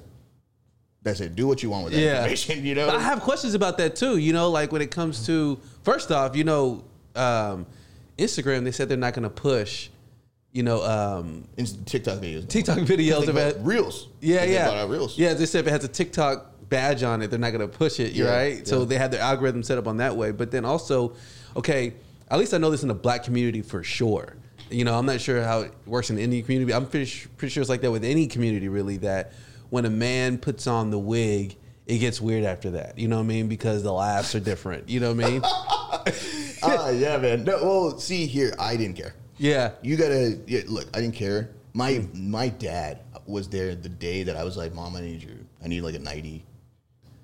[1.03, 1.37] that's it.
[1.37, 2.17] Do what you want with that Yeah.
[2.25, 2.87] information, you know.
[2.87, 4.17] But I have questions about that too.
[4.17, 7.67] You know, like when it comes to first off, you know, um,
[8.19, 8.65] Instagram.
[8.65, 9.91] They said they're not going to push.
[10.53, 14.09] You know, um, TikTok videos, TikTok videos about reels.
[14.21, 15.19] Yeah, Think yeah, about our reels.
[15.19, 15.35] yeah.
[15.35, 18.01] They said if it has a TikTok badge on it, they're not going to push
[18.01, 18.13] it.
[18.13, 18.67] You're Yeah, right.
[18.69, 20.33] So they have their algorithm set up on that way.
[20.33, 21.15] But then also,
[21.55, 21.95] okay,
[22.31, 24.37] at least I know this in the black community for sure.
[24.71, 26.73] You know, I'm not sure how it works in the Indian community.
[26.75, 28.97] I'm pretty, pretty sure it's like that with any community, really.
[28.99, 29.33] That
[29.71, 31.57] when a man puts on the wig,
[31.87, 32.99] it gets weird after that.
[32.99, 33.49] You know what I mean?
[33.49, 34.89] Because the laughs are different.
[34.89, 35.43] You know what I mean?
[36.63, 37.45] Ah, yeah, man.
[37.45, 39.15] No, well, see here, I didn't care.
[39.39, 39.73] Yeah.
[39.83, 40.89] You gotta yeah, look.
[40.95, 41.51] I didn't care.
[41.75, 45.39] My my dad was there the day that I was like, "Mom, I need you.
[45.65, 46.45] I need like a nighty."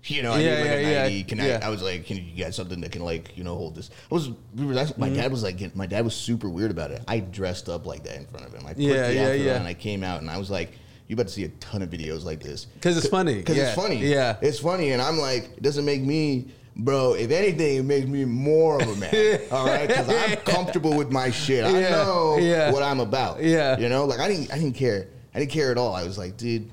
[0.06, 1.24] You know, I Yeah, need like a yeah, yeah, nighty.
[1.24, 1.60] Can yeah.
[1.62, 1.66] I?
[1.66, 4.14] I was like, "Can you get something that can like you know hold this?" I
[4.14, 4.28] was.
[4.54, 5.14] We were my Mm-hmm.
[5.16, 7.02] dad was like, my dad was super weird about it.
[7.08, 8.64] I dressed up like that in front of him.
[8.66, 9.58] I put Yeah, the yeah, yeah.
[9.60, 10.72] on, I came out and I was like.
[11.06, 13.34] You about to see a ton of videos like this 'Cause it's funny.
[13.34, 13.98] Because Yeah, it's funny.
[14.06, 14.36] yeah.
[14.40, 17.14] it's funny, and I'm like, it doesn't make me bro.
[17.14, 19.40] If anything, it makes me more of a man.
[19.50, 21.64] all right, because I'm comfortable with my shit.
[21.64, 22.72] I Yeah, know yeah.
[22.72, 23.42] what I'm about.
[23.42, 23.78] Yeah.
[23.78, 25.08] you know, like I didn't, I didn't care.
[25.34, 25.94] I didn't care at all.
[25.94, 26.70] I was like, dude,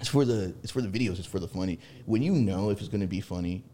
[0.00, 1.18] it's for the, it's for the videos.
[1.18, 1.80] It's for the funny.
[2.06, 3.64] When you know if it's gonna be funny,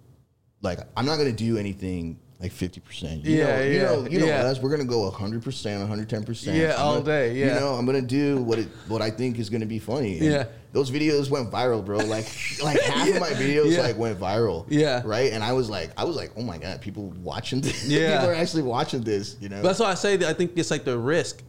[0.63, 2.81] like I'm not gonna do anything like 50.
[2.81, 4.43] percent You Yeah, know, you know, you know yeah.
[4.45, 4.59] us.
[4.61, 6.57] We're gonna go 100 percent, 110 percent.
[6.57, 7.55] Yeah, all day, yeah.
[7.55, 10.19] You know, I'm gonna do what it, what I think is gonna be funny.
[10.19, 10.45] And Yeah.
[10.73, 11.99] those videos went viral, bro.
[11.99, 12.27] Like,
[12.63, 13.83] like half of my videos Yeah.
[13.83, 14.67] like went viral.
[14.69, 15.03] Yeah.
[15.05, 15.33] right.
[15.33, 17.85] And I was like, I was like, oh my god, people watching this.
[17.89, 18.17] Yeah.
[18.19, 19.37] people are actually watching this.
[19.41, 19.63] You know.
[19.63, 21.43] But that's why I say that I think it's like the risk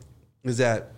[0.44, 0.92] is that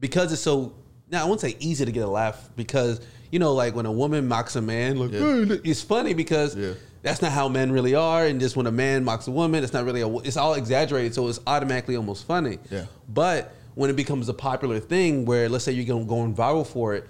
[0.00, 0.74] because it's so
[1.10, 3.92] now I won't say easy to get a laugh because you know like when a
[3.92, 6.72] woman mocks a man, like "Hey," it's funny because Yeah.
[7.06, 9.72] That's not how men really are, and just when a man mocks a woman, it's
[9.72, 12.58] not really a, it's all exaggerated, so it's automatically almost funny.
[12.68, 12.86] Yeah.
[13.08, 16.94] But when it becomes a popular thing, where let's say you're going going viral for
[16.96, 17.06] it,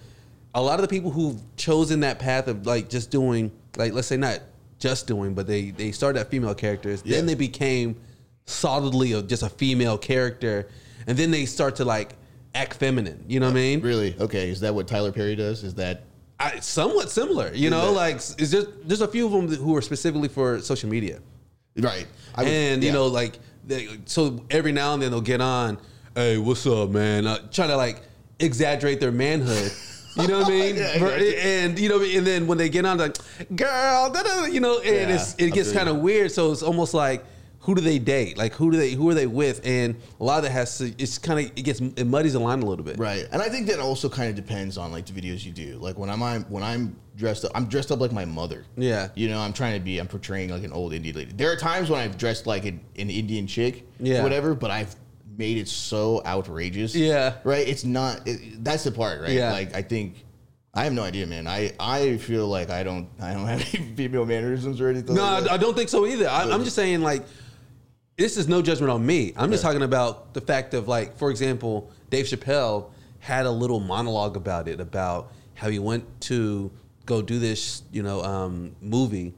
[0.54, 4.06] a lot of the people who've chosen that path of like just doing like let's
[4.08, 4.40] say not
[4.78, 7.16] just doing, but they they started at female characters, Yeah.
[7.16, 7.96] then they became
[8.44, 10.68] solidly a, just a female character,
[11.06, 12.16] and then they start to like
[12.54, 13.24] act feminine.
[13.28, 13.80] You know what I mean?
[13.80, 14.14] really?
[14.20, 14.50] Okay.
[14.50, 15.64] Is that what Tyler Perry does?
[15.64, 16.02] Is that
[16.38, 17.50] I, somewhat similar.
[17.54, 20.60] You know, that- like it's just there's a few of them who are specifically for
[20.60, 21.20] social media,
[21.80, 22.06] right?
[22.36, 25.78] Was- and you know, like they, so every now and then they'll get on,
[26.14, 27.26] hey, what's up, man?
[27.26, 28.02] Uh, trying to like
[28.38, 29.72] exaggerate their manhood.
[30.16, 30.76] You know what I mean?
[30.76, 33.16] Yeah, and you know, and then when they get on, like,
[33.54, 34.12] girl,
[34.48, 36.32] you know, and Yeah, it's it gets kind of weird.
[36.32, 37.24] So it's almost like,
[37.66, 38.38] who do they date?
[38.38, 39.60] Like, who do they who are they with?
[39.66, 40.94] And a lot of that has to.
[41.02, 42.96] It's kind of it gets it muddies the line a little bit.
[42.96, 45.76] Right, and I think that also kind of depends on like the videos you do.
[45.78, 48.64] Like when I'm, when I'm dressed up, I'm dressed up like my mother.
[48.76, 49.08] Yeah.
[49.16, 51.32] you know, I'm trying to be, I'm portraying like an old Indian lady.
[51.34, 54.22] There are times when I've dressed like an, an Indian chick, Yeah.
[54.22, 54.94] whatever, but I've
[55.36, 56.94] made it so outrageous.
[56.94, 57.34] Yeah.
[57.42, 57.66] right.
[57.66, 58.20] It's not.
[58.28, 59.30] It, that's the part, right?
[59.30, 59.50] Yeah.
[59.50, 60.22] Like I think.
[60.72, 61.46] I have no idea, man.
[61.48, 65.16] I, I feel like I don't I don't have any female mannerisms or anything.
[65.16, 65.50] No, like.
[65.50, 66.28] I don't think so either.
[66.28, 67.24] I, I'm just saying, like,
[68.18, 69.32] this is no judgment on me.
[69.36, 73.80] I'm just talking about the fact of, like, for example, Dave Chappelle had a little
[73.80, 76.70] monologue about it, about how he went to
[77.04, 79.34] go do this, you know, um, movie,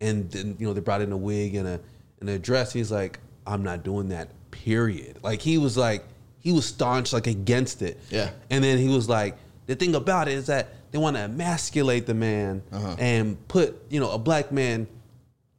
[0.00, 1.80] and then you know they brought in a wig and a
[2.20, 2.72] and a dress.
[2.72, 4.28] He's like, I'm not doing that.
[4.50, 5.18] Period.
[5.22, 6.04] Like he was like
[6.40, 7.98] he was staunch like against it.
[8.10, 8.30] Yeah.
[8.50, 12.06] And then he was like, the thing about it is that they want to emasculate
[12.06, 12.96] the man Uh-huh.
[12.98, 14.86] and put you know a black man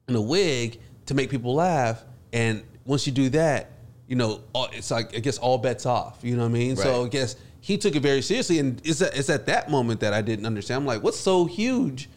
[0.08, 2.04] in a wig to make people laugh.
[2.34, 3.70] And once you do that,
[4.08, 4.42] you know,
[4.74, 6.20] it's like I guess all bets off.
[6.22, 6.76] You know what I mean?
[6.76, 10.02] So I guess he took it very seriously, and it's at, it's at that moment
[10.02, 10.80] that I didn't understand.
[10.82, 12.10] I'm like, what's so huge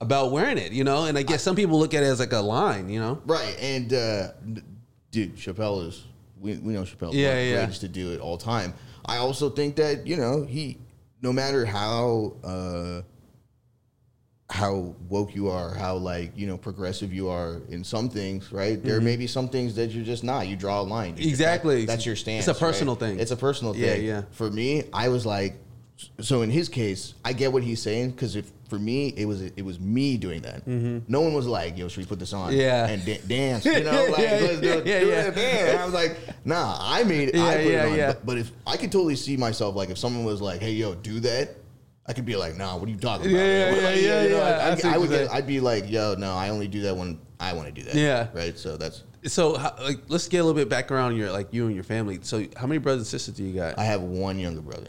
[0.00, 0.72] about wearing it?
[0.72, 1.04] You know?
[1.04, 2.88] And I guess some people look at it as like a line.
[2.88, 3.22] You know?
[3.26, 4.28] Right, and uh,
[5.10, 6.04] dude, Chappelle is
[6.40, 7.12] we, we know Chappelle.
[7.12, 7.56] Yeah, like, yeah.
[7.56, 8.72] greatest to do it all time.
[9.04, 10.78] I also think that you know he,
[11.22, 13.02] no matter how uh,
[14.48, 18.82] how woke you are, how like you know progressive you are in some things, right?
[18.82, 20.46] There may be some things that you're just not.
[20.46, 21.14] You draw a line.
[21.16, 21.28] Mm-hmm.
[21.28, 21.80] Exactly.
[21.80, 22.46] that- that's your stance.
[22.46, 22.70] It's a right?
[22.70, 23.18] personal thing.
[23.18, 24.04] It's a personal Yeah, thing.
[24.04, 24.12] yeah.
[24.18, 24.22] yeah.
[24.32, 25.56] For me, I was like,
[26.20, 29.40] so in his case, I get what he's saying because if for me it was
[29.42, 30.64] it was me doing that.
[30.66, 32.60] No one was like, "Yo, should we put this on?" Mm-hmm.
[32.60, 32.86] Yeah.
[32.86, 33.64] and da- dance.
[33.64, 35.30] You know, like Yeah, let's do, yeah, do yeah.
[35.30, 35.70] dance.
[35.70, 37.34] And I was like, "Nah, I made it.
[37.34, 38.06] Yeah, I put yeah, it on." yeah.
[38.12, 40.94] But, but if I could totally see myself like if someone was like, "Hey, yo,
[40.94, 41.50] do that."
[42.08, 43.38] I could be like, nah, what are you talking about?
[43.38, 44.76] Yeah, yeah, yeah, yeah, you know, yeah.
[44.84, 45.30] I, I, I would get.
[45.30, 47.94] I'd be like, yo, no, I only do that when I want to do that.
[47.94, 48.28] Yeah.
[48.32, 48.56] Right.
[48.58, 51.66] So that's, So how, like, let's get a little bit back around your like you
[51.66, 52.18] and your family.
[52.22, 53.78] So how many brothers and sisters do you got?
[53.78, 54.88] I have one younger brother.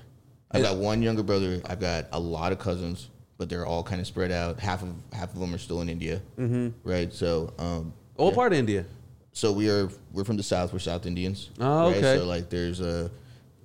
[0.51, 1.61] I've got one younger brother.
[1.65, 4.59] I've got a lot of cousins, but they're all kind of spread out.
[4.59, 6.69] Half of half of them are still in India, mm-hmm.
[6.87, 7.11] right?
[7.13, 8.85] So, um, what part of India?
[9.37, 10.73] so we are we're from the south.
[10.73, 11.51] We're South Indians.
[11.59, 11.97] Oh, right?
[11.97, 12.17] okay.
[12.17, 13.11] So like there's a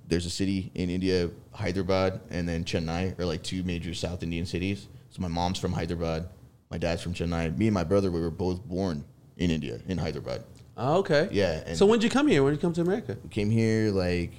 [0.07, 4.45] there's a city in India, Hyderabad, and then Chennai are like two major South Indian
[4.45, 4.87] cities.
[5.09, 6.27] So my mom's from Hyderabad,
[6.71, 7.55] my dad's from Chennai.
[7.57, 9.03] Me and my brother we were both born
[9.37, 10.43] in India in Hyderabad.
[10.75, 11.29] Oh, okay.
[11.31, 12.43] Yeah, so when did you come here?
[12.43, 13.17] When did you come to America?
[13.23, 14.31] We came here like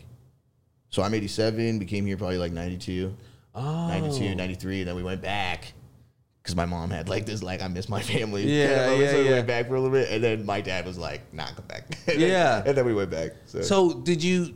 [0.95, 1.81] so I'm 87.
[1.81, 3.17] We came here probably like 92.
[3.57, 3.89] Oh.
[3.89, 5.73] 92, 93, and then we went back
[6.41, 8.43] because my mom had like this, like, I miss my family.
[8.45, 9.31] Yeah, yeah, so we yeah.
[9.33, 11.87] went back for a little bit, and then my dad was like, nah, come back.
[11.89, 12.63] and then, Yeah.
[12.65, 13.33] And then we went back.
[13.47, 14.55] So, So did you?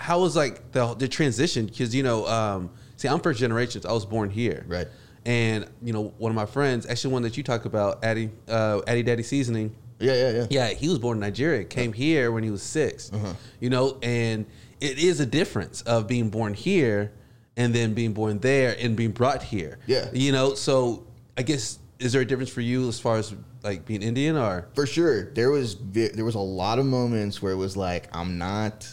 [0.00, 1.66] How was like the the transition?
[1.66, 3.82] Because you know, um, see, I'm first generation.
[3.88, 4.88] I was born here, Right.
[5.26, 8.80] And you know, one of my friends, actually one that you talk about, Addy, uh,
[8.86, 9.76] Addy Daddy Seasoning.
[9.98, 10.46] yeah, yeah, yeah.
[10.48, 11.62] Yeah, he was born in Nigeria.
[11.64, 13.34] Came here when he was 6 Uh-huh.
[13.60, 14.46] You know, and
[14.80, 17.12] it is a difference of being born here
[17.58, 19.78] and then being born there and being brought here.
[19.86, 20.08] Yeah.
[20.14, 23.84] You know, so I guess is there a difference for you as far as like
[23.84, 24.68] being Indian or?
[24.74, 28.38] For sure, there was there was a lot of moments where it was like I'm
[28.38, 28.88] not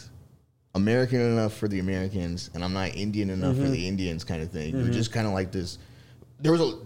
[0.74, 3.64] American enough for the Americans, and I'm not Indian enough Mm-hmm.
[3.64, 4.76] for the Indians, kind of thing.
[4.78, 5.78] You're just kind of like this
[6.40, 6.78] there was a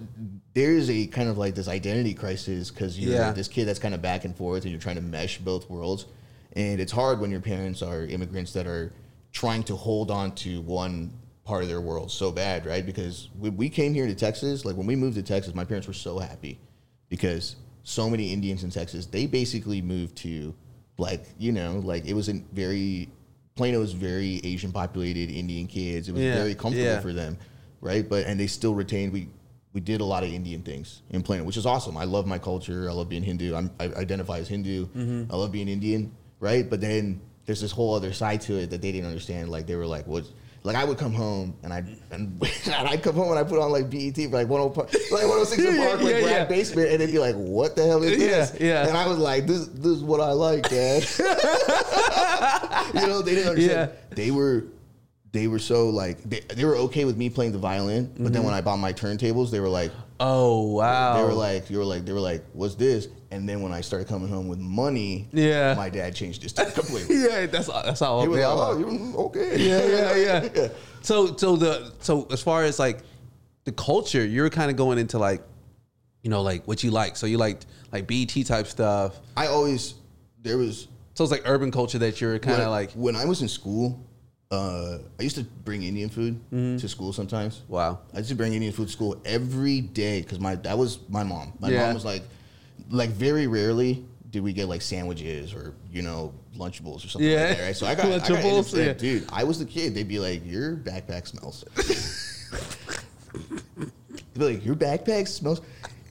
[0.55, 3.33] there is a kind of like this identity crisis because you're Yeah.
[3.33, 6.07] this kid that's kind of back and forth and you're trying to mesh both worlds
[6.55, 8.93] and it's hard when your parents are immigrants that are
[9.33, 11.13] trying to hold on to one
[11.45, 14.75] part of their world so bad right because when we came here to texas like
[14.77, 16.59] when we moved to texas my parents were so happy
[17.11, 20.55] because so many indians in texas they basically moved to
[20.97, 23.11] like you know like it was a very
[23.55, 26.09] plano is very asian populated indian kids.
[26.09, 27.01] It was Yeah, very comfortable yeah.
[27.01, 27.37] for them
[27.81, 28.09] right?
[28.09, 29.29] But and they still retained we
[29.73, 31.97] we did a lot of indian things in plano which is awesome.
[31.97, 32.89] I love my culture.
[32.89, 33.55] I love being hindu.
[33.55, 34.87] I'm, i identify as hindu.
[34.87, 35.33] Mm-hmm.
[35.33, 36.69] i love being indian right?
[36.69, 39.49] But then there's this whole other side to it that they didn't understand.
[39.51, 40.25] Like they were like what?
[40.65, 41.79] Like I would come home and I
[42.13, 45.23] and, and I'd come home and I put on like BET for like 106 like
[45.27, 46.45] 106 in Yeah, Park like yeah, yeah.
[46.45, 48.57] Basement and they'd be like what the hell is Yeah, this?
[48.61, 48.87] yeah.
[48.87, 51.03] and I was like this this is what I like dad
[53.01, 54.65] you know they didn't understand they were
[55.33, 58.33] they were so like they, they were okay with me playing the violin but Mm-hmm.
[58.33, 59.91] then when I bought my turntables they were like
[60.25, 61.17] Oh wow.
[61.17, 63.09] they were like, you were like, they were like, what's this?
[63.33, 65.75] And then when I started coming home with money, Yeah.
[65.75, 67.17] my dad changed his tune completely.
[67.29, 68.79] yeah, that's that's how He was they like, all oh, are.
[68.79, 69.59] you okay?
[69.59, 70.69] yeah, yeah, yeah.
[71.01, 73.01] So, so the so as far as like
[73.65, 75.43] the culture, you're kind of going into like,
[76.23, 77.17] you know, like what you like.
[77.17, 79.19] So you liked like BET type stuff.
[79.37, 79.95] I always
[80.41, 83.43] there was So it's like urban culture that you're kind of like, when I was
[83.43, 84.07] in school.
[84.51, 86.77] Uh, I used to bring Indian food Mm-hmm.
[86.77, 87.63] to school sometimes.
[87.69, 88.01] wow.
[88.13, 91.23] I used to bring Indian food to school every day because my that was my
[91.25, 91.55] mom.
[91.59, 91.87] My Yeah.
[91.87, 92.23] mom was like,
[92.91, 97.47] like very rarely did we get like sandwiches or you know lunchables or something Yeah.
[97.49, 97.65] like that.
[97.65, 97.77] Right?
[97.77, 98.93] So I got, I got Lunchables, yeah.
[98.93, 99.25] dude.
[99.33, 99.95] I was the kid.
[99.95, 101.65] They'd be like, your backpack smells.
[103.79, 105.63] They'd be like, your backpack smells.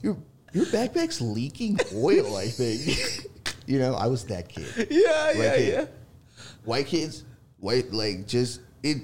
[0.02, 0.16] Your
[0.52, 2.34] your backpack's leaking oil.
[2.36, 3.21] I think.
[3.66, 5.72] you know, I was that kid Yeah, yeah, Like it.
[5.72, 5.84] yeah.
[6.64, 7.24] white kids,
[7.58, 8.98] white like just it.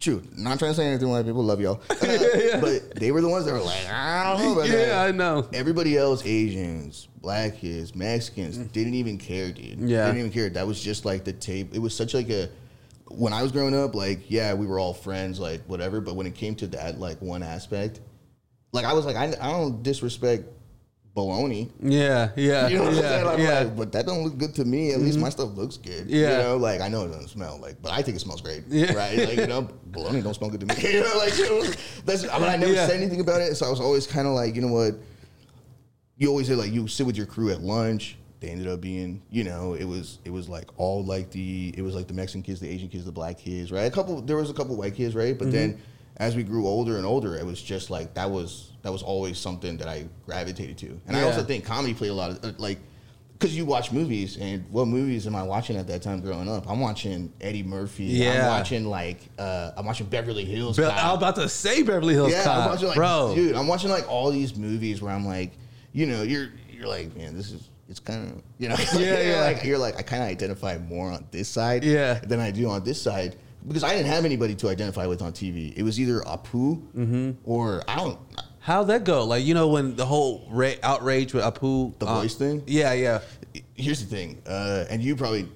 [0.00, 1.08] True, not trying to say anything.
[1.08, 4.52] White people love y'all, but they were the ones that were like, I don't know
[4.54, 5.08] about Yeah, that.
[5.08, 5.48] I know.
[5.52, 9.78] Everybody else, Asians, black kids, Mexicans, didn't even care, dude.
[9.78, 10.06] Yeah.
[10.06, 10.50] didn't even care.
[10.50, 11.72] That was just like the tape.
[11.72, 12.48] It was such like a.
[13.10, 16.00] When I was growing up, like yeah, we were all friends, like whatever.
[16.00, 18.00] But when it came to that, like one aspect,
[18.72, 20.48] like I was like, I, I don't disrespect
[21.16, 21.70] baloney.
[21.82, 23.38] Yeah, yeah, You know what yeah, I'm saying?
[23.40, 23.54] Yeah.
[23.60, 23.68] Mm-hmm.
[23.68, 24.92] like, but that don't look good to me.
[24.92, 26.08] At least my stuff looks good.
[26.08, 26.38] Yeah.
[26.38, 28.64] You know, like I know it doesn't smell like, but I think it smells great.
[28.68, 28.92] Yeah.
[28.94, 29.18] Right?
[29.18, 30.74] Like, you know, bologna don't smell good to me.
[30.92, 31.64] you know, like you know,
[32.04, 32.86] that's I mean I never Yeah.
[32.86, 33.54] said anything about it.
[33.56, 34.94] So I was always kind of like, you know what?
[36.16, 38.16] You always say like you sit with your crew at lunch.
[38.40, 41.82] They ended up being, you know, it was it was like all like the it
[41.82, 43.82] was like the Mexican kids, the Asian kids, the black kids, right?
[43.84, 45.38] A couple there was a couple white kids, right?
[45.38, 45.82] But then Mm-hmm.
[46.16, 49.38] as we grew older and older, it was just like that was that was always
[49.38, 51.00] something that I gravitated to.
[51.06, 52.78] And I also think comedy played a lot of uh, like
[53.38, 56.68] because you watch movies and what movies am I watching at that time growing up?
[56.70, 58.04] I'm watching Eddie Murphy.
[58.04, 58.42] Yeah.
[58.42, 60.78] I'm watching like uh, I'm watching Beverly Hills.
[60.78, 60.92] Cop.
[60.92, 63.32] I was about to say Beverly Hills yeah, Cop, I'm watching like bro.
[63.34, 63.56] dude.
[63.56, 65.52] I'm watching like all these movies where I'm like,
[65.92, 69.22] you know, you're you're like, man, this is it's kind of you know, Yeah, you're
[69.22, 69.40] yeah.
[69.42, 72.14] Like, you're like I kind of identify more on this side, Yeah.
[72.20, 75.32] than I do on this side because I didn't have anybody to identify with on
[75.32, 75.72] TV.
[75.76, 77.30] It was either Apu Mm-hmm.
[77.44, 78.18] or I don't.
[78.62, 79.24] How'd that go?
[79.24, 82.62] Like you know when the whole ra- outrage with Apu, The uh, voice thing?
[82.66, 83.20] Yeah, yeah.
[83.74, 85.48] here's the thing, uh, and you probably,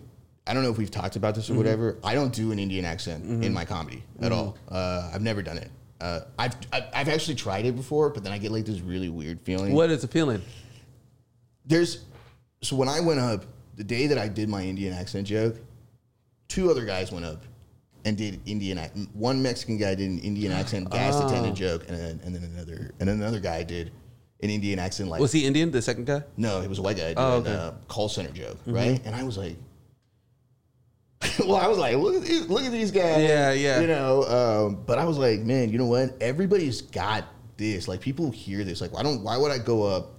[0.46, 1.58] I don't know if we've talked about this or Mm-hmm.
[1.58, 1.98] whatever.
[2.02, 4.56] I don't do an Indian accent in my comedy at all.
[4.68, 5.70] Uh, I've never done it.
[6.00, 9.08] Uh, I've I've I've actually tried it before, but then I get like this really
[9.08, 9.72] weird feeling.
[9.72, 10.42] What is the feeling?
[11.64, 12.04] There's
[12.60, 13.44] so when I went up
[13.76, 15.56] the day that I did my Indian accent joke,
[16.48, 17.42] two other guys went up
[18.06, 18.78] and did Indian.
[19.12, 21.26] One Mexican guy did an Indian accent gas Oh.
[21.26, 23.92] attendant joke, and then, and then another and then another guy did
[24.42, 25.70] an Indian accent like Was he Indian?
[25.70, 26.22] The second guy?
[26.38, 27.52] no, he was a white guy doing Oh, okay.
[27.52, 29.00] a call center joke, right?
[29.04, 29.56] And I was like,
[31.40, 33.80] well, I was like, look at these, look at these guys, Yeah, yeah.
[33.80, 34.22] you know.
[34.24, 36.16] Um, but I was like, man, you know what?
[36.20, 37.24] Everybody's got
[37.56, 37.88] this.
[37.88, 38.80] Like, people hear this.
[38.80, 39.22] Like, why don't?
[39.22, 40.12] Why would I go up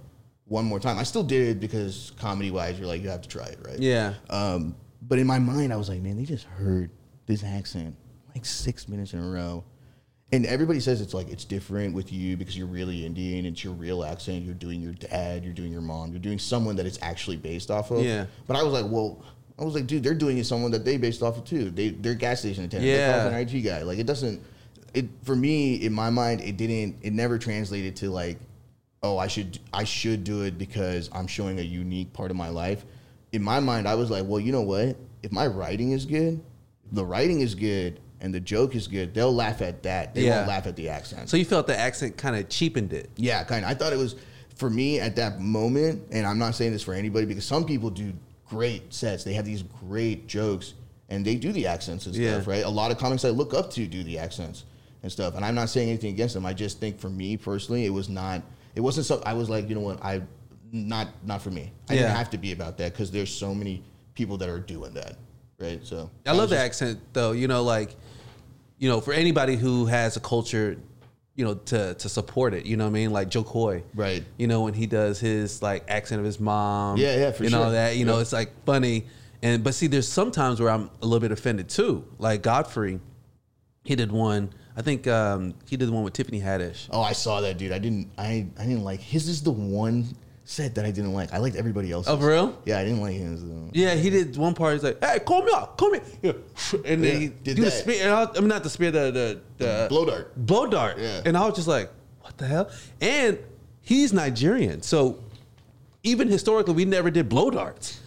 [0.46, 0.98] one more time?
[0.98, 3.78] I still did it because comedy wise, you're like, you have to try it, right?
[3.78, 4.14] Yeah.
[4.28, 6.90] Um, but in my mind, I was like, man, they just heard
[7.28, 7.94] this accent
[8.34, 9.64] like six minutes in a row.
[10.30, 13.46] And everybody says it's like it's different with you because you're really Indian.
[13.46, 14.44] It's your real accent.
[14.44, 15.42] You're doing your dad.
[15.42, 16.10] You're doing your mom.
[16.10, 18.04] You're doing someone that it's actually based off of.
[18.04, 18.26] Yeah.
[18.46, 19.24] But I was like, well,
[19.58, 21.70] I was like, dude, they're doing it someone that they based off of too.
[21.70, 22.92] They they're gas station attendant.
[22.92, 23.24] Yeah.
[23.24, 23.82] They're an IT guy.
[23.82, 24.42] Like it doesn't.
[24.92, 26.96] It for me in my mind, it didn't.
[27.02, 28.38] It never translated to like,
[29.02, 32.50] oh, I should I should do it because I'm showing a unique part of my
[32.50, 32.84] life.
[33.32, 34.96] In my mind, I was like, well, you know what?
[35.22, 36.42] If my writing is good,
[36.92, 40.14] the writing is good, and the joke is good, they'll laugh at that.
[40.14, 40.36] They Yeah.
[40.38, 41.28] won't laugh at the accent.
[41.28, 43.10] So you felt the accent kind of cheapened it.
[43.16, 43.70] Yeah, kind of.
[43.70, 44.16] I thought it was
[44.56, 47.90] for me at that moment, and I'm not saying this for anybody because some people
[47.90, 48.12] do
[48.48, 49.22] great sets.
[49.24, 50.74] They have these great jokes,
[51.08, 52.64] and they do the accents and stuff, right?
[52.64, 54.64] A lot of comics I look up to do the accents,
[55.04, 55.36] and stuff.
[55.36, 56.44] And I'm not saying anything against them.
[56.44, 58.42] I just think for me personally, it was not.
[58.74, 59.22] It wasn't so.
[59.24, 60.22] I was like, you know what, I
[60.72, 61.70] not not for me.
[61.88, 62.00] I Yeah.
[62.02, 63.84] didn't have to be about that because there's so many
[64.16, 65.16] people that are doing that,
[65.58, 65.84] right?
[65.84, 67.32] So I love the accent though.
[67.32, 67.96] You know, like
[68.78, 70.76] you know, for anybody who has a culture,
[71.34, 72.66] you know, to to support it.
[72.66, 73.10] You know what I mean?
[73.10, 74.24] Like Jo Koy, Right.
[74.36, 77.54] You know, when he does his like accent of his mom, Yeah, yeah, for and
[77.54, 77.96] all that.
[77.96, 79.06] You know, it's like funny.
[79.42, 82.04] And but see, there's sometimes where I'm a little bit offended too.
[82.18, 83.00] Like Godfrey,
[83.84, 84.50] he did one.
[84.76, 86.88] I think um, he did the one with Tiffany Haddish.
[86.90, 87.72] Oh, I saw that, dude.
[87.72, 88.10] I didn't.
[88.16, 89.28] I I didn't like his.
[89.28, 90.06] Is the one
[90.48, 91.32] set that I didn't like.
[91.34, 92.06] I liked everybody else.
[92.08, 92.58] Oh, for real?
[92.64, 93.68] Yeah, I didn't like him.
[93.68, 94.72] Uh, Yeah, he did one part.
[94.72, 96.32] He's like, "Hey, call me out, call me," yeah.
[96.86, 98.02] and then Yeah, he did do the spear.
[98.04, 100.34] And I, I mean, not the spear, the the, the blow dart.
[100.36, 100.98] blow dart.
[100.98, 101.20] Yeah.
[101.26, 101.90] And I was just like,
[102.22, 102.70] what the hell?
[103.00, 103.38] And
[103.82, 104.80] he's Nigerian.
[104.82, 105.18] So
[106.02, 108.00] even historically, we never did blow darts.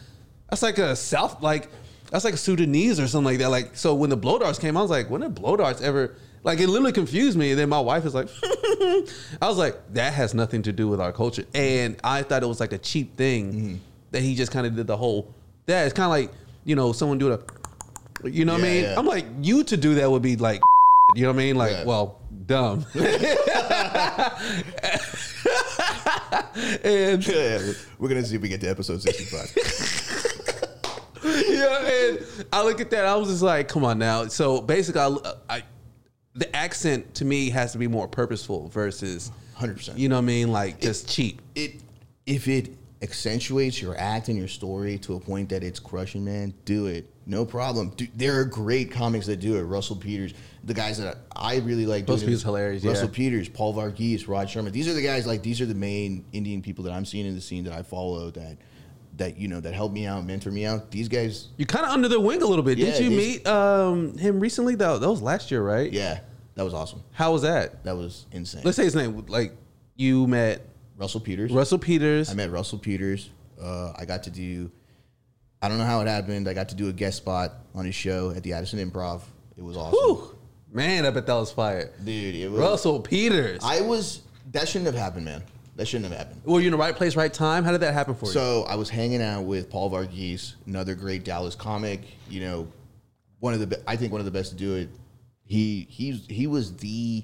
[0.49, 1.69] That's like a South, like,
[2.09, 3.49] that's like a Sudanese or something like that.
[3.49, 6.15] Like, so when the blow darts came, I was like, when did blow darts ever,
[6.43, 7.51] like, it literally confused me.
[7.51, 9.03] And then my wife is like, I
[9.41, 11.43] was like, that has nothing to do with our culture.
[11.53, 13.75] And I thought it was like a cheap thing Mm-hmm.
[14.11, 15.33] that he just kind of did the whole,
[15.67, 15.85] that.
[15.85, 16.31] It's kind of like,
[16.65, 17.43] you know, someone do it,
[18.23, 18.83] you know what I mean?
[18.83, 18.95] yeah.
[18.99, 20.61] I'm like, you to do that would be like,
[21.15, 21.55] you know what I mean?
[21.55, 21.85] Like, Yeah.
[21.85, 22.85] well, dumb.
[26.83, 29.51] and Yeah, we're gonna see if we get to episode sixty-five.
[31.23, 33.05] yeah, and I look at that.
[33.05, 34.27] I was just like, come on now.
[34.27, 35.15] So basically, I,
[35.49, 35.63] I
[36.35, 39.97] the accent to me has to be more purposeful versus, Hundred percent.
[39.97, 40.51] you know what I mean?
[40.51, 41.41] Like just cheap.
[41.55, 41.81] it
[42.25, 42.69] if it
[43.01, 47.09] accentuates your act and your story to a point that it's crushing, man, do it.
[47.25, 47.89] No problem.
[47.89, 49.63] Dude, there are great comics that do it.
[49.63, 52.01] Russell Peters, the guys that I really like.
[52.01, 52.25] Russell doing it.
[52.27, 53.15] Peters hilarious, Russell yeah.
[53.15, 54.71] Peters, Paul Varghese, Rod Sharma.
[54.71, 55.25] These are the guys.
[55.25, 57.83] Like these are the main Indian people that I'm seeing in the scene that I
[57.83, 58.29] follow.
[58.31, 58.57] That
[59.21, 60.91] that you know that help me out, mentor me out.
[60.91, 62.77] These guys, You're kind of under their wing a little bit.
[62.77, 64.75] Yeah, Did you these- meet um, him recently?
[64.75, 65.91] Though that was last year, right?
[65.91, 66.19] yeah,
[66.55, 67.01] that was awesome.
[67.11, 67.83] How was that?
[67.83, 68.61] That was insane.
[68.65, 69.25] Let's say his name.
[69.27, 69.55] Like
[69.95, 70.65] you met
[70.97, 71.51] Russell Peters.
[71.51, 72.29] Russell Peters.
[72.29, 73.29] I met Russell Peters.
[73.61, 74.71] Uh, I got to do.
[75.61, 76.47] I don't know how it happened.
[76.47, 79.21] I got to do a guest spot on his show at the Addison Improv.
[79.55, 80.35] It was awesome, Whew.
[80.73, 81.91] Man, I bet that was fire.
[82.03, 82.33] dude.
[82.35, 82.59] It was.
[82.59, 83.61] Russell Peters.
[83.63, 84.21] I was.
[84.53, 85.43] That shouldn't have happened, man.
[85.81, 86.43] That shouldn't have happened.
[86.45, 87.63] Were you in the right place, right time?
[87.63, 88.33] How did that happen for you?
[88.33, 92.01] So I was hanging out with Paul Varghese, another great Dallas comic.
[92.29, 92.67] You know,
[93.39, 94.89] one of the be- I think one of the best to do it.
[95.43, 97.23] He he's he was the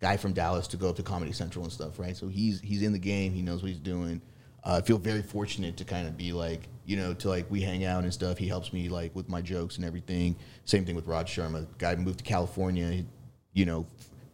[0.00, 2.16] guy from Dallas to go up to Comedy Central and stuff, right?
[2.16, 3.34] So he's he's in the game.
[3.34, 4.22] He knows what he's doing.
[4.64, 7.60] Uh, I feel very fortunate to kind of be like you know to like we
[7.60, 8.38] hang out and stuff.
[8.38, 10.34] He helps me like with my jokes and everything.
[10.64, 11.66] Same thing with Rod Sharma.
[11.76, 12.90] Guy moved to California.
[12.90, 13.06] He,
[13.52, 13.86] you know,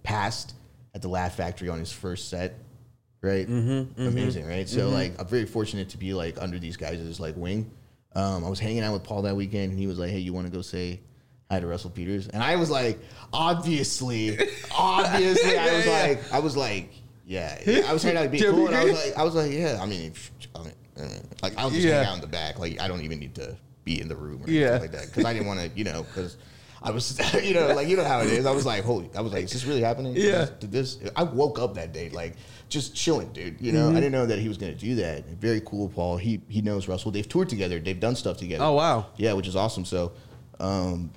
[0.04, 0.54] passed
[0.94, 2.54] at the Laugh Factory on his first set
[3.24, 3.48] right?
[3.48, 4.68] Amazing, right?
[4.68, 7.70] So like, I'm very fortunate to be like under these guys' like wing.
[8.14, 10.32] Um, I was hanging out with Paul that weekend, and he was like, "Hey, you
[10.32, 11.00] want to go say
[11.50, 13.00] hi to Russell Peters?" And I was like,
[13.32, 14.38] "Obviously,
[14.76, 16.08] obviously." I was Yeah, yeah.
[16.14, 16.90] like, I was like,
[17.26, 17.58] "Yeah."
[17.88, 19.87] I was trying to be cool, and I was like, I was like, "Yeah." I
[19.87, 20.12] mean,
[20.54, 21.08] I mean, uh,
[21.42, 21.98] like I'll just Yeah.
[21.98, 22.58] hang out in the back.
[22.58, 24.68] Like I don't even need to be in the room or Yeah.
[24.76, 26.37] anything like that because I didn't want to, you know, because.
[26.85, 28.44] I was, you know, like you know how it is.
[28.47, 30.14] I was like, holy, I was like, is this really happening?
[30.16, 30.47] Yeah.
[30.61, 30.99] Did this?
[31.16, 32.35] I woke up that day like
[32.68, 33.61] just chilling, dude.
[33.61, 33.97] You know, Mm-hmm.
[33.97, 35.27] I didn't know that he was going to do that.
[35.27, 36.18] Very cool, Paul.
[36.18, 37.11] He he knows Russell.
[37.11, 37.79] They've toured together.
[37.81, 38.64] They've done stuff together.
[38.64, 39.07] Oh, wow.
[39.16, 39.85] Yeah, which is awesome.
[39.87, 40.12] So,
[40.61, 41.11] um,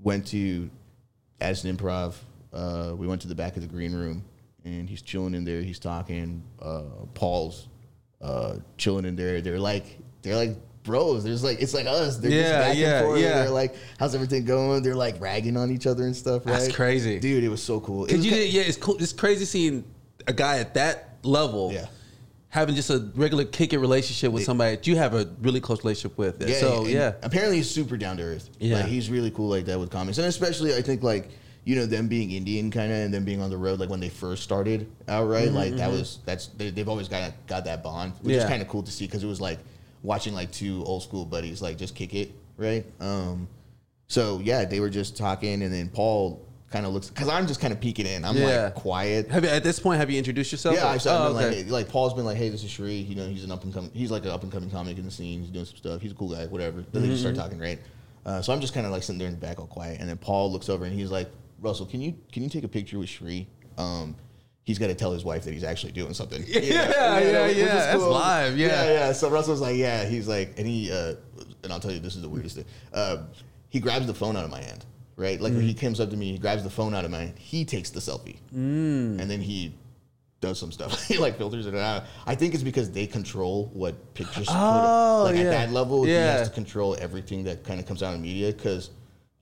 [0.00, 0.70] went to
[1.40, 2.14] Addison Improv.
[2.52, 4.24] Uh, we went to the back of the green room,
[4.64, 5.60] and he's chilling in there.
[5.60, 6.42] He's talking.
[6.62, 6.82] Uh,
[7.14, 7.68] Paul's
[8.22, 9.40] uh, chilling in there.
[9.40, 10.56] They're like they're like
[10.88, 11.22] bros.
[11.22, 12.16] There's like it's like us.
[12.16, 13.20] They're just Yeah, back and yeah, forth.
[13.20, 13.34] yeah.
[13.42, 14.82] They're like, how's everything going?
[14.82, 16.44] They're like ragging on each other and stuff.
[16.44, 16.58] Right?
[16.58, 17.20] That's crazy.
[17.20, 17.44] dude.
[17.44, 18.06] It was so cool.
[18.06, 18.96] It Cause was you did, yeah, it's cool.
[19.00, 19.84] It's crazy seeing
[20.26, 21.86] a guy at that level, Yeah.
[22.48, 25.84] having just a regular kick it relationship with somebody that you have a really close
[25.84, 26.42] relationship with.
[26.46, 28.50] Yeah, so yeah, Apparently, he's super down to earth.
[28.58, 28.76] Yeah.
[28.78, 31.28] like, he's really cool like that with comics, and especially I think like
[31.64, 34.00] you know them being Indian kind of, and them being on the road like when
[34.00, 35.52] they first started out, right?
[35.52, 38.62] Like that was that's they, they've always got got that bond, which is Mm-hmm, kind
[38.62, 39.58] of cool to see because it was like
[40.02, 42.84] watching like two old school buddies like just kick it, right?
[43.00, 43.48] Um,
[44.06, 47.60] so yeah, they were just talking, and then Paul kind of looks because I'm just
[47.60, 48.24] kind of peeking in.
[48.24, 48.64] I'm Yeah.
[48.64, 49.30] like quiet.
[49.30, 50.76] have you at this point have you introduced yourself?
[50.76, 51.62] Yeah, I saw Oh, okay.
[51.64, 52.96] like like Paul's been like, hey, this is Shree.
[52.98, 53.90] You know, he's an up and coming.
[53.94, 55.40] He's like an up and coming comic in the scene.
[55.40, 56.00] He's doing some stuff.
[56.02, 56.46] He's a cool guy.
[56.46, 56.84] Whatever.
[56.92, 57.34] Then they just Mm-hmm.
[57.34, 57.78] start talking, right?
[58.26, 60.00] Uh, so I'm just kind of like sitting there in the back, all quiet.
[60.00, 61.30] And then Paul looks over and he's like,
[61.60, 63.46] Russell, can you can you take a picture with Shree?
[63.78, 64.14] Um,
[64.68, 66.44] he's got to tell his wife that he's actually doing something.
[66.46, 67.74] Yeah, yeah, which is yeah.
[67.74, 68.66] That's live, yeah.
[68.66, 69.12] yeah, yeah.
[69.12, 70.04] So Russell's like, yeah.
[70.04, 71.14] He's like, and he uh,
[71.64, 72.66] and I'll tell you, this is the weirdest thing.
[72.92, 73.22] Uh,
[73.70, 74.84] he grabs the phone out of my hand,
[75.16, 75.40] right?
[75.40, 77.38] Like when he comes up to me, he grabs the phone out of my hand.
[77.38, 79.18] He takes the selfie, Mm.
[79.20, 79.74] and then he
[80.42, 81.02] does some stuff.
[81.08, 82.04] he like filters it out.
[82.26, 84.48] I think it's because they control what pictures.
[84.50, 85.44] Oh, put, like yeah.
[85.44, 86.32] at that level, he Yeah.
[86.36, 88.90] has to control everything that kind of comes out in media because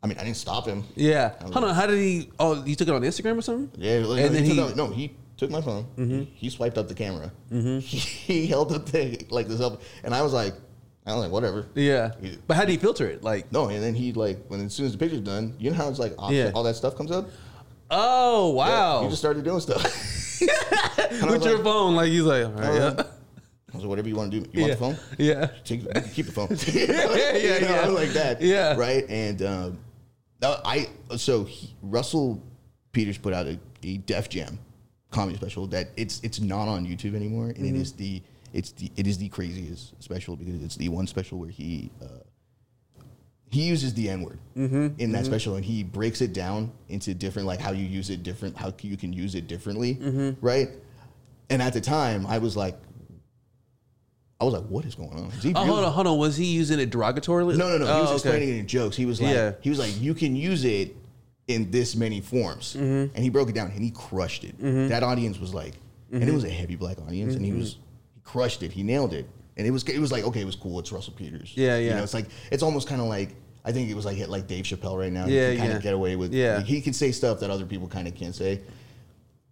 [0.03, 0.85] I mean, I didn't stop him.
[0.95, 1.33] Yeah.
[1.43, 1.75] Hold on.
[1.75, 2.31] How did he?
[2.39, 3.71] Oh, you took it on Instagram or something?
[3.81, 6.27] Yeah, like, And no, then he, he- took out- no, he took my phone.
[6.35, 7.33] He swiped up the camera.
[7.51, 10.55] He, he held up the like this up, and I was like,
[11.07, 11.67] I was like, whatever.
[11.75, 12.13] Yeah.
[12.21, 13.23] He- But how do you filter it?
[13.25, 15.77] Like, No, and then he like when as soon as the picture's done, you know
[15.77, 16.53] how it's like all, Yeah.
[16.55, 17.29] all that stuff comes up.
[17.91, 19.83] oh wow, he just started doing stuff.
[20.41, 20.51] And
[21.23, 22.91] I was with your like, phone, like he's like, all right, yeah,
[23.73, 24.49] I was like, whatever you want to do.
[24.53, 24.97] You want the phone?
[25.19, 25.47] yeah.
[25.65, 26.49] Take, you keep the phone.
[26.67, 27.87] yeah, You know, yeah.
[27.89, 28.43] Like that.
[28.43, 28.77] Yeah.
[28.77, 29.05] Right.
[29.09, 29.79] And um,
[30.43, 32.43] uh, I so he, Russell
[32.93, 34.59] Peters put out a, a Def Jam
[35.11, 37.77] comedy special that it's it's not on YouTube anymore, and Mm-hmm.
[37.77, 38.23] it is the
[38.53, 41.91] it's the it is the craziest special because it's the one special where he.
[42.03, 42.07] Uh,
[43.49, 45.01] he uses the N word Mm-hmm.
[45.01, 48.23] in that special, and he breaks it down into different, like how you use it
[48.25, 50.45] different, how you can use it differently, Mm-hmm.
[50.45, 50.69] right?
[51.49, 52.77] And at the time, I was like,
[54.41, 56.19] I was like, "What is going on?" Is he Oh, really- hold on, hold on.
[56.19, 57.57] Was he using it derogatorily?
[57.57, 57.87] no, no, no.
[57.87, 58.15] He Oh, was okay.
[58.17, 58.95] explaining it in jokes.
[58.97, 59.53] He was like, Yeah.
[59.63, 60.95] he was like, you can use it
[61.49, 63.15] in this many forms, Mm-hmm.
[63.15, 64.55] and he broke it down and he crushed it.
[64.89, 65.75] That audience was like,
[66.13, 66.31] and Mm-hmm.
[66.31, 67.77] it was a heavy black audience, and he was
[68.15, 68.73] he crushed it.
[68.73, 69.27] He nailed it,
[69.57, 70.79] and it was it was like okay, it was cool.
[70.81, 71.53] It's Russell Peters.
[71.55, 71.97] Yeah, You yeah.
[71.97, 73.35] know, it's like it's almost kind of like.
[73.65, 75.27] I think it was like like Dave Chappelle right now.
[75.27, 75.77] Yeah, he can kind yeah.
[75.79, 76.33] of get away with.
[76.33, 76.61] Yeah.
[76.63, 78.61] he can say stuff that other people kind of can't say.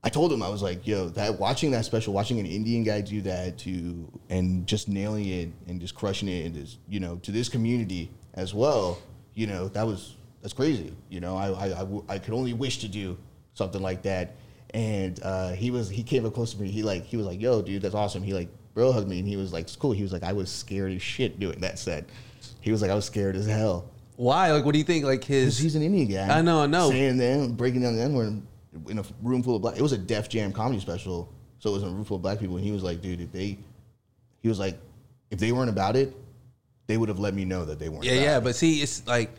[0.07, 3.01] I told him I was like, yo, that watching that special, watching an Indian guy
[3.01, 7.17] do that to and just nailing it and just crushing it and just, you know,
[7.23, 8.99] to this community as well,
[9.35, 10.95] you know, that was that's crazy.
[11.09, 13.17] You know, I I, I, w- I could only wish to do
[13.55, 14.37] something like that.
[14.75, 16.69] And uh, he was he came up close to me.
[16.71, 18.23] He like he was like, yo, dude, that's awesome.
[18.23, 19.93] He like bro hugged me and he was like, it's cool.
[19.93, 22.05] He was like, I was scared as shit doing that set.
[22.61, 23.89] He was like, I was scared as hell.
[24.17, 24.53] Why?
[24.53, 25.05] Like, what do you think?
[25.07, 25.59] Like Because his?
[25.59, 26.39] he's an Indian guy.
[26.39, 26.91] I know, I know.
[26.91, 28.43] Saying the N- breaking down the N word
[28.89, 29.77] in a room full of black.
[29.77, 32.23] It was a Def Jam comedy special, so it was in a room full of
[32.23, 32.57] black people.
[32.57, 33.59] And he was like, dude, if they,
[34.43, 34.79] he was like,
[35.31, 36.15] if they weren't about it,
[36.87, 38.05] they would have let me know that they weren't.
[38.05, 38.39] Yeah, yeah.
[38.39, 38.45] it.
[38.45, 39.31] But see, it's like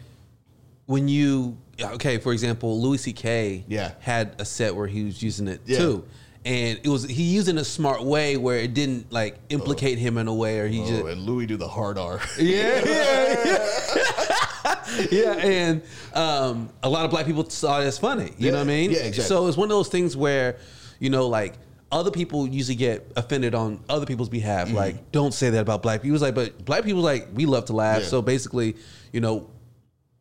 [0.88, 2.18] when you okay.
[2.18, 3.64] For example, Louis C.K.
[3.68, 3.92] Yeah.
[4.00, 5.78] had a set where he was using it Yeah.
[5.78, 6.06] too.
[6.44, 9.98] And it was he used it in a smart way where it didn't like implicate
[9.98, 12.20] him in a way, or he Oh, just and Louis do the hard R.
[12.40, 14.12] yeah, yeah, yeah.
[15.12, 15.82] yeah, and
[16.14, 18.34] um, a lot of black people saw it as funny.
[18.38, 18.92] You know what I mean?
[18.92, 19.24] yeah, exactly.
[19.24, 20.58] So it's one of those things where,
[21.00, 21.56] you know, like
[21.92, 24.68] other people usually get offended on other people's behalf.
[24.68, 24.78] Mm-hmm.
[24.78, 26.16] Like, don't say that about black people.
[26.16, 28.02] It's like, but black people like we love to laugh.
[28.02, 28.08] Yeah.
[28.08, 28.76] So basically,
[29.12, 29.50] you know,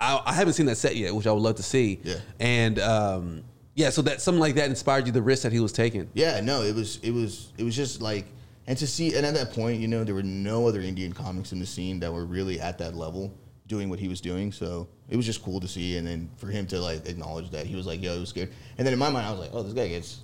[0.00, 2.00] I, I haven't seen that set yet, which I would love to see.
[2.02, 2.16] Yeah.
[2.38, 3.44] and um,
[3.74, 6.08] yeah, so that something like that inspired you the risk that he was taking.
[6.14, 8.26] Yeah, no, it was it was it was just like
[8.66, 11.52] and to see and at that point, you know, there were no other Indian comics
[11.52, 13.32] in the scene that were really at that level
[13.66, 14.52] doing what he was doing.
[14.52, 17.66] So it was just cool to see and then for him to like acknowledge that
[17.66, 18.52] he was like, yo, he was scared.
[18.78, 20.22] And then in my mind I was like, Oh, this guy gets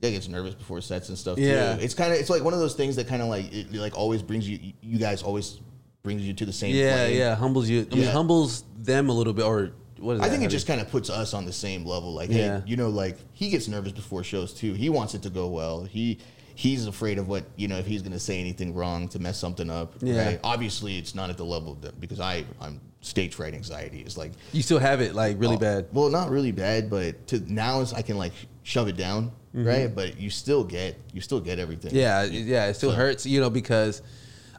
[0.00, 1.76] this guy gets nervous before sets and stuff Yeah.
[1.76, 1.82] too.
[1.84, 4.48] It's kinda it's like one of those things that kinda like it like always brings
[4.48, 5.60] you you guys always
[6.02, 7.16] brings you to the same Yeah, plane.
[7.16, 7.86] yeah, humbles you.
[7.90, 8.10] I mean, Yeah.
[8.10, 9.70] humbles them a little bit, or
[10.00, 10.26] what is that?
[10.26, 12.12] I think it just kind of puts us on the same level.
[12.12, 12.58] Like, Yeah.
[12.58, 14.72] hey, you know, like he gets nervous before shows too.
[14.72, 15.84] He wants it to go well.
[15.84, 16.18] He
[16.54, 19.38] he's afraid of what you know if he's going to say anything wrong to mess
[19.38, 19.94] something up.
[20.00, 20.24] Yeah.
[20.26, 20.40] Right?
[20.44, 24.00] Obviously, it's not at the level that because I I'm stage fright anxiety.
[24.00, 25.86] It's like you still have it like really oh, bad.
[25.92, 28.32] Well, not really bad, but to now is I can like
[28.62, 29.92] shove it down, right?
[29.94, 31.90] But you still get you still get everything.
[31.90, 31.98] Mm-hmm.
[31.98, 34.02] Yeah, it- yeah, it still So- hurts, you know, because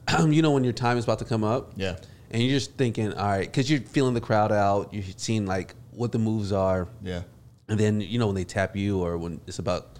[0.28, 1.74] you know when your time is about to come up.
[1.76, 1.98] Yeah.
[2.32, 5.76] And you're just thinking, all right, because you're feeling the crowd out, you're seeing like
[5.92, 7.22] what the moves are, Yeah.
[7.70, 9.93] and then you know when they tap you or when it's about,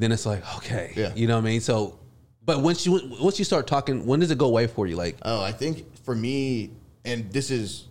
[0.00, 1.12] then it's like okay, Yeah.
[1.14, 1.60] you know what I mean.
[1.60, 1.98] So,
[2.44, 4.96] but once you once you start talking, when does it go away for you?
[4.96, 6.70] Like, Oh, I think for me,
[7.04, 7.84] and this has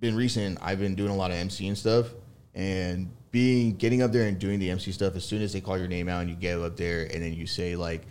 [0.00, 0.58] been recent.
[0.62, 2.06] I've been doing a lot of MC and stuff,
[2.54, 5.16] and being getting up there and doing the MC stuff.
[5.16, 7.32] As soon as they call your name out and you get up there, and then
[7.34, 8.02] you say like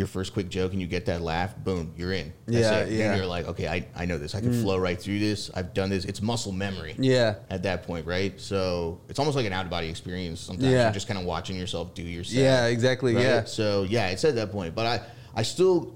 [0.00, 2.32] your first quick joke and you get that laugh, boom, you're in.
[2.46, 2.92] That's Yeah, it.
[2.92, 3.12] Yeah.
[3.12, 3.16] Mm.
[3.18, 4.34] you're like, okay, I, I know this.
[4.34, 5.50] I can flow right through this.
[5.54, 6.04] I've done this.
[6.06, 6.96] It's muscle memory.
[6.98, 8.40] yeah, At that point, right?
[8.40, 10.40] So it's almost like an out of body experience.
[10.40, 10.84] Sometimes Yeah.
[10.84, 12.38] you're just kind of watching yourself do your set.
[12.38, 13.22] yeah, exactly, Right?
[13.24, 14.74] yeah, So yeah, it's at that point.
[14.74, 15.00] But I,
[15.34, 15.94] I still,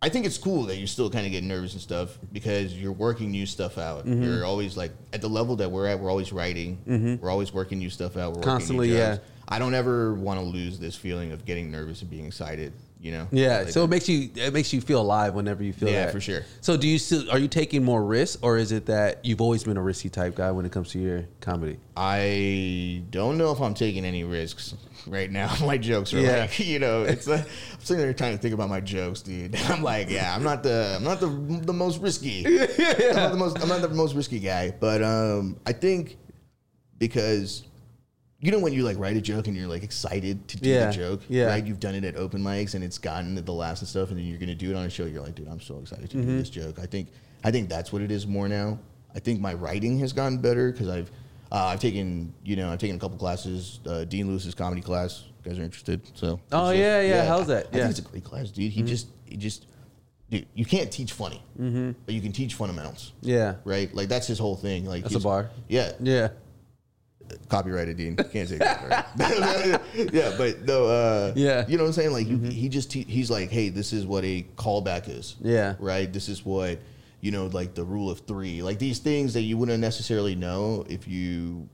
[0.00, 2.92] I think it's cool that you still kind of get nervous and stuff because you're
[2.92, 4.06] working new stuff out.
[4.06, 4.22] Mm-hmm.
[4.22, 5.98] You're always like at the level that we're at.
[5.98, 7.18] We're always writing.
[7.20, 8.34] We're always working new stuff out.
[8.34, 9.18] We're Constantly, yeah.
[9.48, 12.72] I don't ever want to lose this feeling of getting nervous and being excited.
[13.02, 13.26] You know.
[13.32, 13.58] yeah.
[13.62, 16.12] Like, so it makes you it makes you feel alive whenever you feel Yeah, that
[16.12, 16.42] for sure.
[16.60, 19.64] So do you still are you taking more risks or is it that you've always
[19.64, 21.78] been a risky type guy when it comes to your comedy?
[21.96, 24.74] I don't know if I'm taking any risks
[25.08, 25.52] right now.
[25.66, 26.42] my jokes are Yeah.
[26.42, 29.56] like, you know, it's like, I'm sitting there trying to think about my jokes, dude.
[29.68, 32.46] I'm like, yeah, I'm not the, I'm not the, the most risky.
[32.46, 34.70] I'm not the most, I'm not the most risky guy.
[34.70, 36.18] But um, I think
[36.98, 37.64] because
[38.42, 40.86] you know when you like write a joke and you're like excited to do Yeah,
[40.86, 41.44] the joke, yeah.
[41.46, 41.64] right?
[41.64, 44.18] You've done it at open mics and it's gotten to the laughs and stuff, and
[44.18, 45.04] then you're gonna do it on a show.
[45.06, 46.26] You're like, dude, I'm so excited to Mm-hmm.
[46.28, 46.78] do this joke.
[46.78, 47.08] I think,
[47.44, 48.78] I think that's what it is more now.
[49.14, 51.10] I think my writing has gotten better because I've
[51.52, 53.78] uh, I've taken you know I've taken a couple classes.
[53.86, 55.24] Uh, Dean Lewis's comedy class.
[55.44, 56.00] You guys are interested?
[56.14, 57.26] So Oh, so, yeah, yeah.
[57.26, 57.66] How's that?
[57.72, 57.82] I Yeah.
[57.84, 58.72] think it's a great class, dude.
[58.72, 59.66] He just he just
[60.30, 61.42] dude, you can't teach funny,
[62.06, 63.56] but you can teach fundamentals, Yeah.
[63.64, 63.94] right?
[63.94, 64.86] Like that's his whole thing.
[64.86, 65.50] Like That's a bar.
[65.68, 66.28] Yeah, Yeah.
[67.48, 68.16] Copyrighted Dean.
[68.16, 69.10] Can't say that
[70.12, 70.86] yeah, but no.
[70.86, 71.64] Uh, Yeah.
[71.68, 72.12] you know what I'm saying?
[72.12, 75.36] Like he, he just he's like, hey, this is what a callback is.
[75.40, 75.74] Yeah.
[75.78, 76.12] right.
[76.12, 76.78] This is what
[77.20, 80.84] you know, like the rule of three, like these things that you wouldn't necessarily know
[80.88, 81.68] if you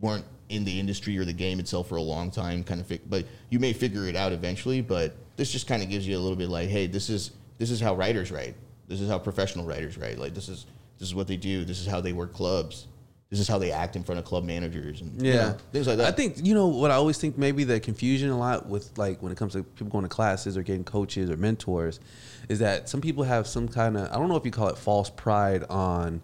[0.00, 2.62] weren't in the industry or the game itself for a long time.
[2.64, 4.80] Kind of, fi- but you may figure it out eventually.
[4.82, 7.70] But this just kind of gives you a little bit like, hey, this is this
[7.70, 8.54] is how writers write.
[8.88, 10.18] This is how professional writers write.
[10.18, 10.66] Like this is
[10.98, 11.64] this is what they do.
[11.64, 12.86] This is how they work clubs.
[13.30, 15.86] This is how they act in front of club managers and you Yeah, know, things
[15.86, 16.08] like that.
[16.08, 19.22] I think you know what I always think maybe the confusion a lot with like
[19.22, 22.00] when it comes to people going to classes or getting coaches or mentors
[22.48, 24.76] is that some people have some kind of I don't know if you call it
[24.76, 26.20] false pride on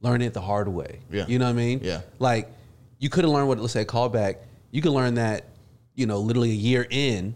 [0.00, 1.00] learning it the hard way.
[1.10, 1.26] Yeah.
[1.26, 1.80] you know what I mean.
[1.82, 2.02] Yeah.
[2.20, 2.48] like
[3.00, 4.36] you could have learned what let's say a callback.
[4.70, 5.46] You could learn that
[5.96, 7.34] you know literally a year in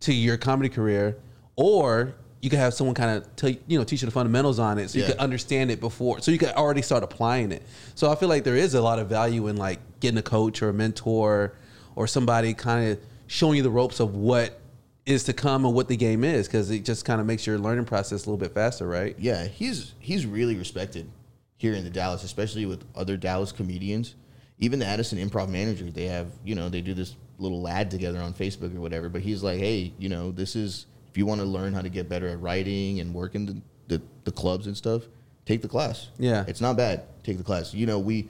[0.00, 1.16] to your comedy career,
[1.54, 4.58] or you could have someone kind of tell you, you know teach you the fundamentals
[4.58, 5.10] on it, so you Yeah.
[5.10, 7.62] could understand it before, so you could already start applying it.
[7.94, 10.62] So I feel like there is a lot of value in like getting a coach
[10.62, 11.52] or a mentor
[11.96, 14.58] or somebody kind of showing you the ropes of what
[15.06, 17.58] is to come and what the game is, because it just kind of makes your
[17.58, 19.16] learning process a little bit faster, right?
[19.18, 21.10] yeah, he's he's really respected
[21.56, 24.14] here in the Dallas, especially with other Dallas comedians.
[24.62, 28.18] Even the Addison Improv manager, they have you know they do this little ad together
[28.20, 29.08] on Facebook or whatever.
[29.08, 31.88] But he's like, hey, you know, this is if you want to learn how to
[31.88, 35.02] get better at writing and work in the, the, the clubs and stuff,
[35.46, 36.08] take the class.
[36.18, 36.44] Yeah.
[36.46, 37.02] it's not bad.
[37.24, 37.74] Take the class.
[37.74, 38.28] You know, we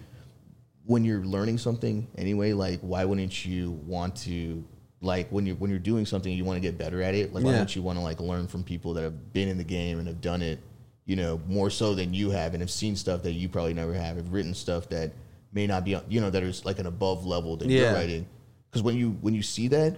[0.87, 4.64] when you're learning something anyway, like why wouldn't you want to
[5.03, 7.33] like when you're when you're doing something you want to get better at it?
[7.33, 7.59] Like why Yeah.
[7.59, 10.09] don't you want to like learn from people that have been in the game and
[10.09, 10.59] have done it,
[11.05, 13.93] you know, more so than you have and have seen stuff that you probably never
[13.95, 15.12] have, have written stuff that
[15.53, 17.81] may not be you know that is like an above level that Yeah.
[17.83, 18.26] you're writing.
[18.70, 19.97] Because when you when you see that,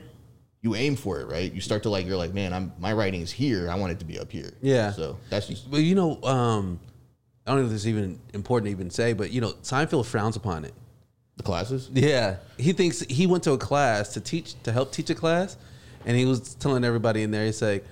[0.63, 1.53] you aim for it, right?
[1.53, 3.69] You start to like you're like, man, I'm my writing is here.
[3.69, 4.53] I want it to be up here.
[4.63, 4.93] Yeah.
[4.93, 6.79] So that's just But you know, um,
[7.47, 10.07] I don't know if this is even important to even say, but you know, Seinfeld
[10.07, 10.73] frowns upon it.
[11.37, 11.91] the classes.
[11.93, 15.57] Yeah, he thinks he went to a class to teach to help teach a class,
[16.07, 17.85] and he was telling everybody in there, he's like,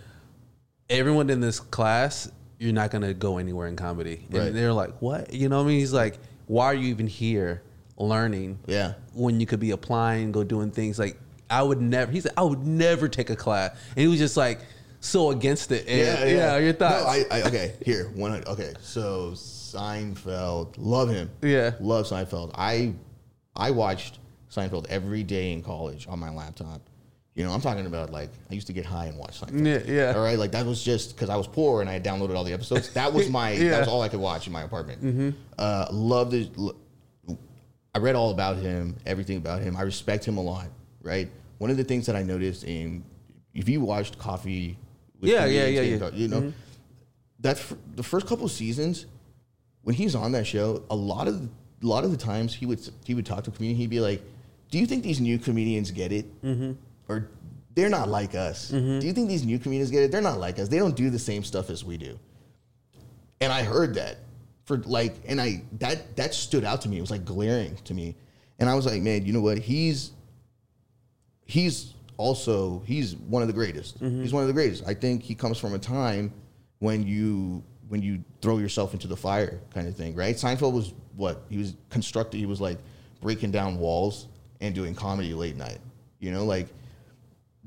[0.88, 4.52] everyone in this class, you're not gonna go anywhere in comedy, and Right.
[4.54, 5.32] they're like, what?
[5.32, 5.80] You know what I mean?
[5.80, 7.62] He's like, why are you even here
[7.96, 8.58] learning?
[8.66, 8.92] Yeah.
[9.14, 11.18] when you could be applying, go doing things like
[11.50, 12.10] I would never.
[12.12, 14.60] He said I would never take a class, and he was just like
[15.00, 15.86] so against it.
[15.88, 17.02] And, yeah, your thoughts?
[17.04, 18.30] No, I, I, okay, here, one.
[18.30, 21.30] hundred- Okay, so Seinfeld, love him.
[21.42, 21.72] Yeah.
[21.80, 22.52] love Seinfeld.
[22.54, 22.94] I,
[23.56, 24.18] I watched
[24.50, 26.82] Seinfeld every day in college on my laptop.
[27.34, 29.86] You know, I'm talking about like I used to get high and watch Seinfeld.
[29.86, 30.12] Yeah, yeah.
[30.16, 32.44] All right, like that was just because I was poor and I had downloaded all
[32.44, 32.90] the episodes.
[32.94, 33.52] That was my.
[33.52, 33.58] Yeah.
[33.58, 33.70] Mm-hmm.
[33.70, 35.34] That was all I could watch in my apartment.
[35.58, 36.50] Uh, loved it.
[37.94, 39.76] I read all about him, everything about him.
[39.76, 40.66] I respect him a lot,
[41.02, 41.28] right?
[41.58, 43.04] One of the things that I noticed in,
[43.54, 44.76] if you watched Coffee,
[45.20, 46.10] with Yeah, yeah, yeah, yeah.
[46.14, 46.52] You know,
[47.40, 49.06] that f- the first couple of seasons,
[49.82, 51.42] when he's on that show, a lot of
[51.82, 53.76] a lot of the times he would he would talk to a comedian.
[53.78, 54.22] He'd be like,
[54.70, 56.72] "Do you think these new comedians get it, Mm-hmm.
[57.08, 57.28] or
[57.74, 58.68] they're not like us?
[58.68, 60.10] Do you think these new comedians get it?
[60.12, 60.68] They're not like us.
[60.68, 62.18] They don't do the same stuff as we do."
[63.40, 64.18] And I heard that
[64.64, 66.98] for like, and I that that stood out to me.
[66.98, 68.14] It was like glaring to me,
[68.58, 69.58] and I was like, man, you know what?
[69.58, 70.12] He's
[71.50, 74.00] he's also he's one of the greatest.
[74.02, 74.22] Mm-hmm.
[74.22, 74.84] He's one of the greatest.
[74.86, 76.32] I think he comes from a time
[76.78, 80.36] when you when you throw yourself into the fire kind of thing, right?
[80.36, 82.38] Seinfeld was what he was constructed.
[82.38, 82.78] He was like
[83.20, 84.28] breaking down walls
[84.60, 85.78] and doing comedy late night.
[86.20, 86.68] You know, like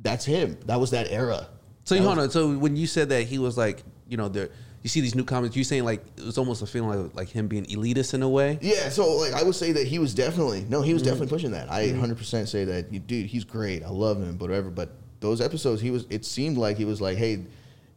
[0.01, 0.57] that's him.
[0.65, 1.47] That was that era.
[1.83, 2.31] so That hold was- on.
[2.31, 4.49] So when you said that he was like, you know, there,
[4.83, 5.55] you see these new comments.
[5.55, 8.29] You saying like it was almost a feeling like like him being elitist in a
[8.29, 8.59] way.
[8.61, 11.11] Yeah, so like I would say that he was definitely no, he was mm-hmm.
[11.11, 11.71] definitely pushing that.
[11.71, 12.03] I mm-hmm.
[12.11, 13.81] 100% say that, dude, he's great.
[13.81, 14.69] I love him, but whatever.
[14.69, 16.05] But those episodes, he was.
[16.09, 17.45] It seemed like he was like, hey,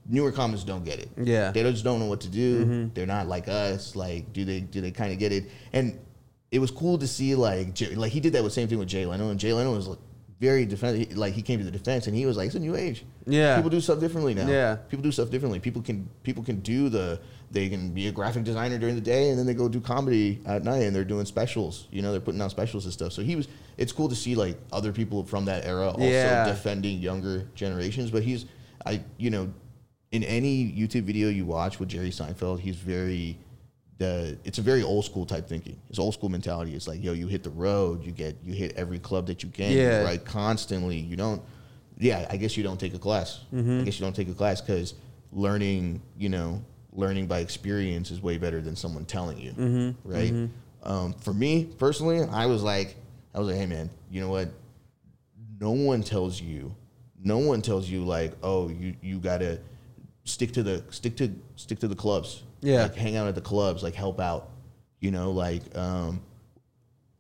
[0.08, 1.10] newer comics don't get it.
[1.16, 1.50] Yeah.
[1.50, 2.64] they just don't know what to do.
[2.64, 2.94] Mm-hmm.
[2.94, 3.96] They're not like us.
[3.96, 4.60] Like, do they?
[4.60, 5.50] Do they kind of get it?
[5.72, 5.98] And
[6.52, 8.88] it was cool to see like, Jay- like he did that with same thing with
[8.88, 9.98] Jay Leno, and Jay Leno was like,
[10.40, 11.14] very defense.
[11.16, 13.04] Like he came to the defense, and he was like, it's a new age.
[13.26, 13.56] Yeah.
[13.56, 14.46] people do stuff differently now.
[14.48, 14.76] Yeah.
[14.76, 15.60] people do stuff differently.
[15.60, 17.20] People can people can do the
[17.50, 20.40] they can be a graphic designer during the day and then they go do comedy
[20.46, 21.86] at night and they're doing specials.
[21.90, 23.12] You know, they're putting out specials and stuff.
[23.12, 23.48] So he was.
[23.78, 26.46] It's cool to see like other people from that era also Yeah.
[26.46, 28.10] defending younger generations.
[28.10, 28.46] But he's
[28.84, 29.52] I you know
[30.12, 33.38] in any YouTube video you watch with Jerry Seinfeld, he's very
[33.98, 35.76] the it's a very old school type thinking.
[35.88, 36.74] It's old school mentality.
[36.74, 39.48] It's like, yo, you hit the road, you get you hit every club that you
[39.48, 40.02] can, Yeah.
[40.02, 40.22] right?
[40.24, 40.98] Constantly.
[40.98, 41.42] You don't
[41.98, 43.40] yeah, I guess you don't take a class.
[43.56, 44.92] I guess you don't take a class because
[45.32, 49.90] learning, you know, learning by experience is way better than someone telling you, Mm-hmm.
[50.12, 50.48] right?
[50.82, 52.96] Um, for me personally, I was like,
[53.34, 54.50] I was like, hey man, you know what?
[55.58, 56.74] No one tells you,
[57.22, 59.58] no one tells you like, oh, you you gotta
[60.24, 62.84] stick to the stick to stick to the clubs, Yeah.
[62.84, 64.48] like hang out at the clubs, like help out,
[65.00, 66.22] you know, like um,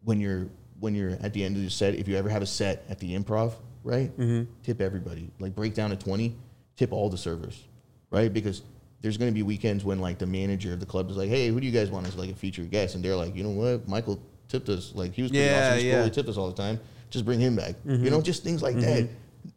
[0.04, 0.48] when you're
[0.80, 2.98] when you're at the end of the set, if you ever have a set at
[2.98, 4.16] the improv, right?
[4.18, 4.50] Mm-hmm.
[4.62, 5.30] Tip everybody.
[5.38, 6.36] Like break down to twenty,
[6.76, 7.64] tip all the servers,
[8.10, 8.32] right?
[8.32, 8.62] Because
[9.02, 11.48] there's going to be weekends when like the manager of the club is like, "Hey,
[11.48, 13.50] who do you guys want as like a featured guest?" And they're like, "You know
[13.50, 13.88] what?
[13.88, 14.92] Michael tipped us.
[14.94, 15.78] Like he was pretty Yeah, awesome.
[15.78, 15.92] He yeah.
[15.92, 16.80] totally tipped us all the time.
[17.10, 17.74] Just bring him back.
[17.84, 18.08] You mm-hmm.
[18.08, 19.04] know, just things like that.
[19.04, 19.48] Mm-hmm.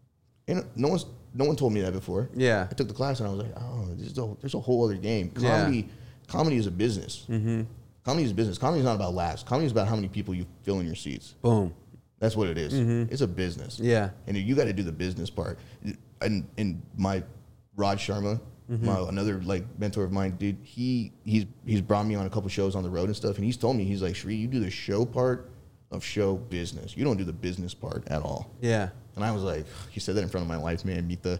[0.47, 2.29] And no one's no one told me that before.
[2.35, 2.67] Yeah.
[2.69, 4.83] I took the class and I was like, "Oh, this is a, there's a whole
[4.85, 5.31] other game.
[5.37, 5.61] Yeah.
[5.61, 5.89] Comedy,
[6.27, 7.25] comedy is a business.
[7.29, 7.61] Mm-hmm.
[8.03, 8.57] Comedy is a business.
[8.57, 9.43] Comedy is not about laughs.
[9.43, 11.35] Comedy is about how many people you fill in your seats.
[11.41, 11.73] Boom.
[12.19, 12.73] That's what it is.
[13.11, 13.75] It's a business.
[13.75, 13.85] Mm-hmm.
[13.85, 14.09] Yeah.
[14.27, 15.59] And you got to do the business part.
[16.21, 17.23] And and my
[17.75, 18.85] Raj Sharma, Mm-hmm.
[18.85, 22.47] my, another like mentor of mine, dude, he he's he's brought me on a couple
[22.49, 24.59] shows on the road and stuff, and he's told me he's like, Shree, you do
[24.59, 25.49] the show part
[25.89, 26.95] of show business.
[26.95, 28.51] You don't do the business part at all.
[28.61, 28.89] Yeah.
[29.19, 31.05] And I was like, he said that in front of my wife, man.
[31.07, 31.39] Mita,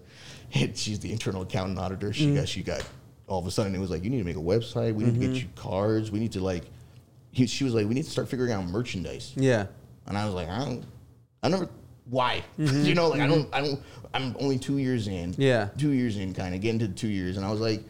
[0.75, 2.09] she's the internal accountant auditor.
[2.09, 2.13] Mm.
[2.13, 2.83] She got, she got,
[3.27, 4.93] all of a sudden it was like, you need to make a website.
[4.93, 5.33] We need to Mm-hmm.
[5.33, 6.11] get you cards.
[6.11, 6.63] We need to like,
[7.31, 9.33] he, she was like, we need to start figuring out merchandise.
[9.37, 9.67] Yeah.
[10.07, 10.83] And I was like, I don't,
[11.41, 11.69] I never,
[12.09, 12.43] why?
[12.59, 12.83] Mm-hmm.
[12.85, 13.79] you know, like I don't, I don't,
[14.13, 15.33] I'm only two years in.
[15.37, 15.69] Yeah.
[15.77, 17.83] Two years in, kind of getting to two years, and I was like,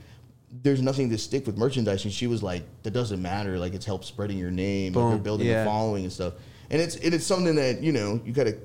[0.63, 2.03] there's nothing to stick with merchandise.
[2.03, 3.57] And she was like, that doesn't matter.
[3.57, 5.09] Like it's helped spreading your name, like Boom.
[5.11, 5.61] you're building Yeah.
[5.61, 6.33] a following and stuff.
[6.71, 8.57] And it's it is something that you know you gotta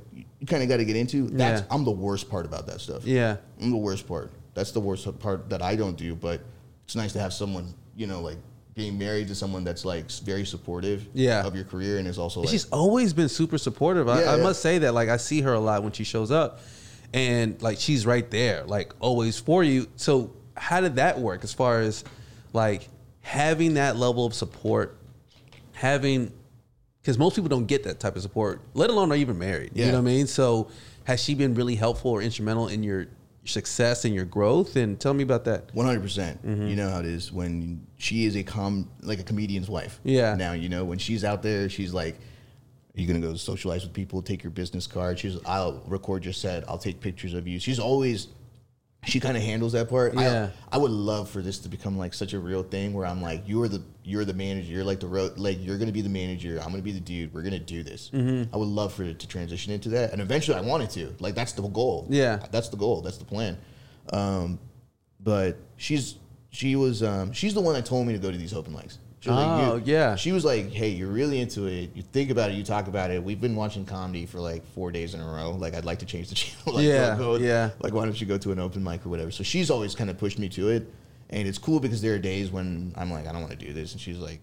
[0.44, 1.28] you kind of got to get into.
[1.30, 1.66] That's Yeah.
[1.70, 3.06] I'm the worst part about that stuff.
[3.06, 3.36] Yeah.
[3.62, 4.30] I'm the worst part.
[4.52, 6.14] That's the worst part that I don't do.
[6.14, 6.42] But
[6.84, 8.36] it's nice to have someone you know like
[8.74, 11.46] being married to someone that's like very supportive Yeah.
[11.46, 14.06] of your career and is also like She's always been super supportive.
[14.08, 14.42] I, Yeah, I yeah.
[14.42, 14.92] must say that.
[14.92, 16.60] Like I see her a lot when she shows up,
[17.14, 19.86] and like she's right there, like always for you.
[19.96, 21.42] So how did that work?
[21.42, 22.04] As far as
[22.52, 22.88] like
[23.22, 24.98] having that level of support,
[25.72, 26.32] having
[27.04, 29.72] because most people don't get that type of support, let alone are even married.
[29.74, 30.26] You know what I mean?
[30.26, 30.70] So
[31.04, 33.08] has she been really helpful or instrumental in your
[33.44, 34.76] success and your growth?
[34.76, 35.68] And tell me about that.
[35.74, 36.42] One hundred percent.
[36.46, 36.66] Mm-hmm.
[36.66, 40.00] You know how it is when she is a com like a comedian's wife.
[40.02, 40.34] Yeah.
[40.34, 43.92] Now you know when she's out there, she's like, "Are you gonna go socialize with
[43.92, 44.22] people?
[44.22, 46.66] Take your business card." She's, "I'll record your set.
[46.66, 48.28] I'll take pictures of you." She's always,
[49.06, 50.14] she kind of handles that part.
[50.14, 50.50] Yeah.
[50.70, 53.22] I, I would love for this to become like such a real thing where I'm
[53.22, 54.72] like, "You're the you're the manager.
[54.72, 55.38] You're like the road.
[55.38, 56.58] Like you're gonna be the manager.
[56.62, 57.32] I'm gonna be the dude.
[57.32, 58.54] We're gonna do this." Mm-hmm.
[58.54, 61.14] I would love for it to transition into that, and eventually I wanted to.
[61.20, 62.06] Like that's the goal.
[62.08, 62.44] Yeah.
[62.50, 63.00] That's the goal.
[63.02, 63.58] That's the plan.
[64.12, 64.58] Um,
[65.20, 66.16] but she's
[66.50, 68.98] she was um, she's the one that told me to go to these open mics.
[69.24, 70.16] She was Oh, you- yeah.
[70.16, 71.90] She was like, "Hey, you're really into it.
[71.94, 72.56] You think about it.
[72.56, 73.24] You talk about it.
[73.24, 75.52] We've been watching comedy for like four days in a row.
[75.52, 76.74] Like, I'd like to change the channel.
[76.74, 77.70] like, Yeah, go- yeah.
[77.80, 80.10] Like, why don't you go to an open mic or whatever?" So she's always kind
[80.10, 80.92] of pushed me to it,
[81.30, 83.72] and it's cool because there are days when I'm like, "I don't want to do
[83.72, 84.40] this," and she's like,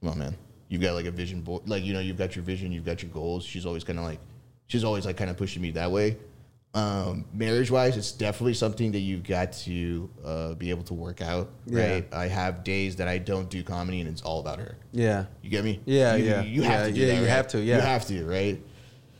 [0.00, 0.36] "Come on, man.
[0.68, 1.68] You've got like a vision board.
[1.68, 2.72] Like, you know, you've got your vision.
[2.72, 4.18] You've got your goals." She's always kind of like,
[4.66, 6.16] she's always like kind of pushing me that way.
[6.74, 11.22] Um, marriage wise, it's definitely something that you've got to uh, be able to work
[11.22, 11.50] out.
[11.66, 11.92] Yeah.
[11.92, 12.08] Right.
[12.12, 14.76] I have days that I don't do comedy, and it's all about her.
[14.92, 15.26] Yeah.
[15.40, 15.80] You get me?
[15.84, 16.42] Yeah, you, yeah.
[16.42, 17.28] You have Yeah, to do yeah, that, you right?
[17.30, 17.76] have to, yeah.
[17.76, 18.60] You have to, right?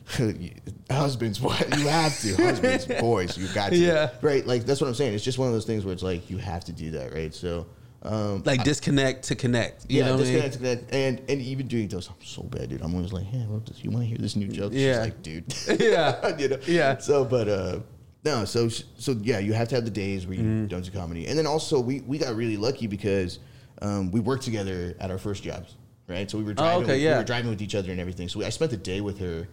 [0.91, 2.35] Husbands, what you have to.
[2.35, 3.75] Husbands, boys, you got to.
[3.77, 4.09] Yeah.
[4.21, 4.45] Right.
[4.45, 5.13] Like that's what I'm saying.
[5.13, 7.33] It's just one of those things where it's like you have to do that, right?
[7.33, 7.65] So,
[8.05, 9.85] um, Like disconnect to connect.
[9.89, 10.33] You yeah, know what I mean?
[10.41, 12.81] disconnect, disconnect, and and even doing those, I'm so bad, dude.
[12.81, 14.73] I'm always like, hey, what does, you want to hear this new joke?
[14.73, 14.99] She's Yeah.
[15.01, 15.45] like, dude.
[15.79, 16.37] Yeah.
[16.37, 16.57] you know?
[16.67, 16.97] Yeah.
[16.97, 17.79] So, but uh,
[18.23, 20.67] no, so so yeah, you have to have the days where you Mm-hmm.
[20.67, 23.39] don't do comedy, and then also we we got really lucky because
[23.81, 25.75] um, we worked together at our first jobs,
[26.07, 26.29] right?
[26.31, 27.13] So we were driving, Oh, okay, with, yeah.
[27.13, 28.29] we were driving with each other and everything.
[28.29, 29.47] So we, I spent the day with her,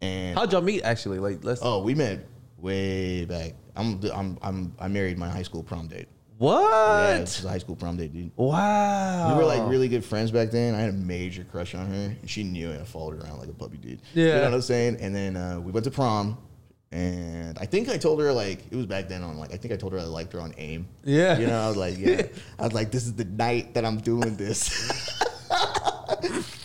[0.00, 1.18] and How'd y'all meet actually?
[1.20, 2.26] Like let's oh, we met
[2.58, 3.52] way back.
[3.76, 6.08] I'm I'm I'm I married my high school prom date.
[6.42, 7.08] What?
[7.08, 8.32] Yeah, this is a high school prom date, dude.
[8.36, 9.32] Wow.
[9.32, 10.74] We were like really good friends back then.
[10.74, 12.80] I had a major crush on her, and she knew it.
[12.80, 14.00] I followed her around like a puppy, dude.
[14.14, 14.24] Yeah.
[14.26, 14.96] you know what I'm saying.
[15.00, 16.36] And then uh, we went to prom,
[16.90, 19.72] and I think I told her like it was back then on like I think
[19.72, 20.88] I told her I liked her on AIM.
[21.04, 21.38] Yeah.
[21.38, 22.22] you know, I was like, yeah,
[22.58, 25.20] I was like, this is the night that I'm doing this.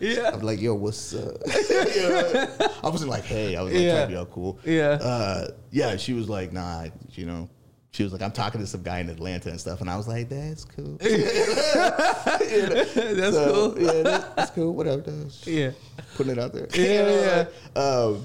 [0.00, 0.30] Yeah.
[0.34, 1.36] I'm like, yo, what's up?
[1.70, 3.92] You know, I wasn't like, hey, I was like Yeah.
[3.94, 4.58] trying to be all cool.
[4.64, 4.90] Yeah.
[5.00, 5.96] uh, yeah.
[5.96, 7.48] She was like, nah, you know.
[7.92, 10.06] She was like, I'm talking to some guy in Atlanta and stuff, and I was
[10.06, 10.96] like, that's cool.
[11.00, 12.94] That's
[13.36, 13.82] So, cool.
[13.82, 14.74] Yeah, that's, that's cool.
[14.74, 15.02] Whatever.
[15.02, 15.72] That's Yeah.
[16.16, 16.68] Putting it out there.
[16.74, 17.80] Yeah, yeah.
[17.80, 18.24] Um,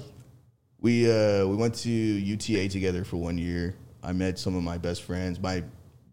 [0.80, 3.74] we uh, we went to UTA together for one year.
[4.02, 5.40] I met some of my best friends.
[5.40, 5.64] My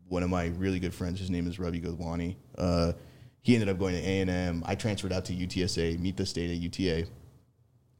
[0.07, 1.19] one of my really good friends.
[1.19, 2.35] His name is Ravi Godwani.
[2.57, 2.93] Uh,
[3.41, 4.63] he ended up going to A and M.
[4.65, 5.99] I transferred out to UTSA.
[5.99, 7.07] Mita state at UTA.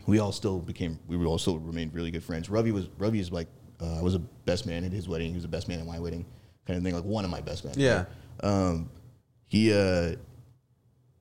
[0.08, 0.99] We all still became.
[1.08, 2.49] We were all still remained really good friends.
[2.49, 3.47] Ravi was Ravi is like
[3.84, 5.29] uh, I was a best man at his wedding.
[5.29, 6.25] He was the best man at my wedding.
[6.65, 6.93] kind of thing.
[6.95, 7.73] Like one of my best men.
[7.77, 8.05] Yeah.
[8.41, 8.89] Um,
[9.47, 10.15] he uh,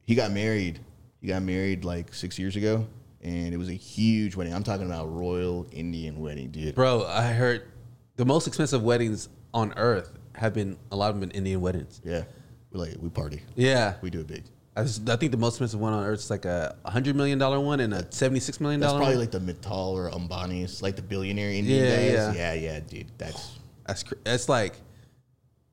[0.04, 0.80] he got married.
[1.20, 2.86] He got married like six years ago,
[3.22, 4.54] and it was a huge wedding.
[4.54, 6.74] I'm talking about royal Indian wedding, dude.
[6.74, 7.68] Bro, I heard
[8.16, 12.00] the most expensive weddings on earth have been a lot of them been Indian weddings.
[12.04, 12.24] Yeah,
[12.70, 13.42] we like we party.
[13.54, 13.94] Yeah.
[14.00, 14.44] We do it big.
[14.76, 17.60] I, I think the most expensive one on earth is like a hundred million dollar
[17.60, 18.94] one and a seventy six million dollar.
[18.98, 19.46] That's probably one.
[19.46, 22.12] like the Mittal or Ambani's, like the billionaire Indian Yeah, guys.
[22.12, 22.32] yeah.
[22.34, 23.06] Yeah, yeah, dude.
[23.18, 24.74] That's That's cr- that's like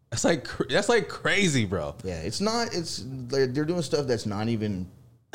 [0.10, 1.96] that's like cr- that's like crazy, bro.
[2.04, 2.20] yeah.
[2.20, 2.74] It's not.
[2.74, 4.88] It's they're, they're doing stuff that's not even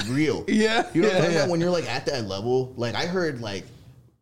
[0.09, 0.45] real.
[0.49, 1.41] Yeah, You know what I'm talking yeah.
[1.43, 1.51] about?
[1.51, 3.65] When you're like at that level, like I heard like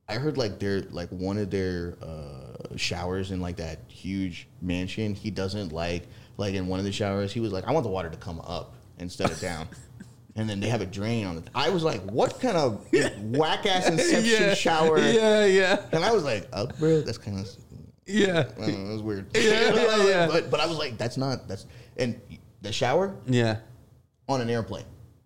[0.09, 5.15] I heard like they're like one of their uh showers in like that huge mansion.
[5.15, 7.91] He doesn't like like in one of the showers, he was like, I want the
[7.91, 9.69] water to come up instead of down.
[10.35, 11.45] And then they have a drain on it.
[11.55, 12.87] I was like, "What kind of
[13.37, 17.03] whack ass Inception shower?" Yeah, yeah, And I was like, "Up, bro.
[17.03, 17.49] That's kind of
[18.07, 20.27] yeah, know, it was weird." Yeah, yeah, yeah.
[20.27, 21.67] But but I was like, "That's not that's."
[21.99, 22.19] And
[22.63, 23.59] the shower yeah,
[24.29, 24.85] on an airplane.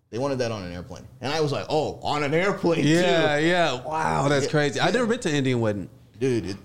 [0.09, 3.39] They wanted that on an airplane, and I was like, "Oh, on an airplane yeah,
[3.39, 3.85] too, yeah.
[3.85, 4.79] Wow, that's Yeah, crazy.
[4.79, 5.89] I've never been to Indian wedding.
[6.19, 6.57] dude." It,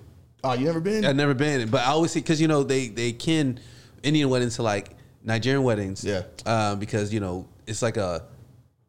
[0.43, 1.05] oh, you never been?
[1.05, 3.61] I've never been, but I always see because you know they they kin
[4.03, 6.05] Indian weddings to like Nigerian weddings.
[6.05, 6.23] Yeah.
[6.47, 8.25] Um, because you know it's like a,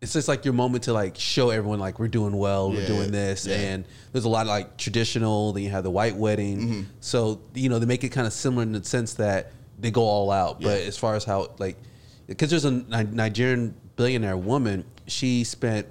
[0.02, 2.88] it's just like your moment to like show everyone like we're doing well, we're Yeah,
[2.88, 3.56] doing this, yeah.
[3.56, 5.54] and there's a lot of like traditional.
[5.54, 6.58] Then you have the white wedding.
[6.60, 6.82] Mm-hmm.
[7.00, 10.02] So you know they make it kind of similar in the sense that they go
[10.04, 10.62] all out.
[10.62, 11.78] But as far as how like,
[12.28, 15.88] because there's a Ni- Nigerian billionaire woman, she spent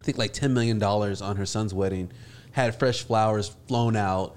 [0.00, 2.10] I think like ten million dollars on her son's wedding,
[2.52, 4.36] had fresh flowers flown out.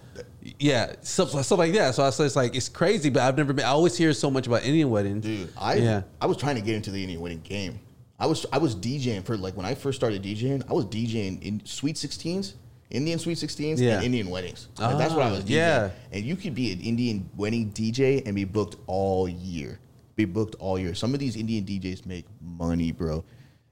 [0.60, 1.96] Yeah, stuff, stuff like that.
[1.96, 3.66] So I was just like, it's crazy, but I've never been.
[3.66, 5.24] I always hear so much about Indian weddings.
[5.26, 5.50] dude.
[5.58, 7.80] I yeah, I was trying to get into the Indian wedding game.
[8.20, 10.64] I was I was DJing for like when I first started DJing.
[10.70, 12.56] I was DJing in Sweet Sixteens,
[12.90, 13.96] Indian Sweet Sixteens, Yeah.
[13.98, 14.68] and Indian weddings.
[14.78, 15.50] Like, that's what I Ah, was DJing.
[15.50, 15.90] yeah.
[16.12, 19.80] And you could be an Indian wedding DJ and be booked all year.
[20.16, 20.94] Be booked all year.
[20.96, 23.24] Some of these Indian DJs make money, bro.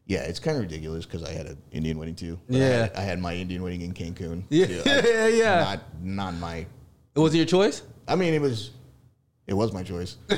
[0.08, 2.40] Yeah, it's kind of ridiculous because I had an Indian wedding too.
[2.48, 2.68] But I Yeah.
[2.84, 4.44] had, I had my Indian wedding in Cancun.
[4.50, 4.82] Yeah, too.
[4.86, 5.60] yeah, yeah.
[5.60, 6.66] Not not my
[7.16, 7.82] was it your choice?
[8.08, 8.72] I mean, it was,
[9.48, 10.18] it was my choice.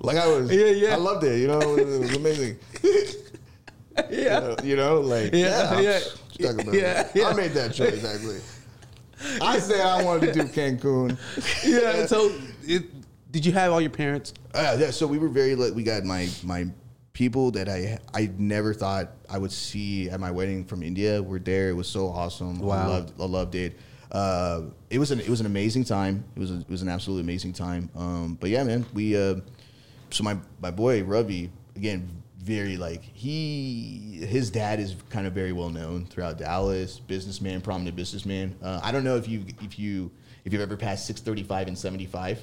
[0.00, 0.92] like I was, Yeah, yeah.
[0.94, 1.40] I loved it.
[1.40, 2.58] You know, it was, it was amazing.
[4.10, 6.00] Yeah, You know, you know, like Yeah, yeah,
[6.38, 6.52] yeah.
[6.52, 6.72] yeah.
[6.72, 7.28] Yeah, yeah.
[7.28, 8.40] I made that choice actually.
[9.40, 11.16] I said I wanted to do Cancun.
[11.64, 12.04] yeah.
[12.04, 12.30] So,
[12.64, 12.84] it,
[13.32, 14.34] did you have all your parents?
[14.52, 16.66] Uh, yeah, so we were very like we got my my
[17.16, 21.38] people that I I never thought I would see at my wedding from India were
[21.38, 21.70] there.
[21.70, 22.60] It was so awesome.
[22.62, 23.72] I loved I loved it.
[24.12, 26.24] Uh, it was an it was an amazing time.
[26.36, 27.88] It was a, it was an absolutely amazing time.
[27.96, 29.36] Um, but yeah, man, we uh,
[30.10, 32.06] so my my boy Ravi again
[32.38, 37.96] very like he his dad is kind of very well known throughout Dallas businessman prominent
[37.96, 40.12] businessman uh, I don't know if you if you
[40.44, 42.38] if you've ever passed 635 and 75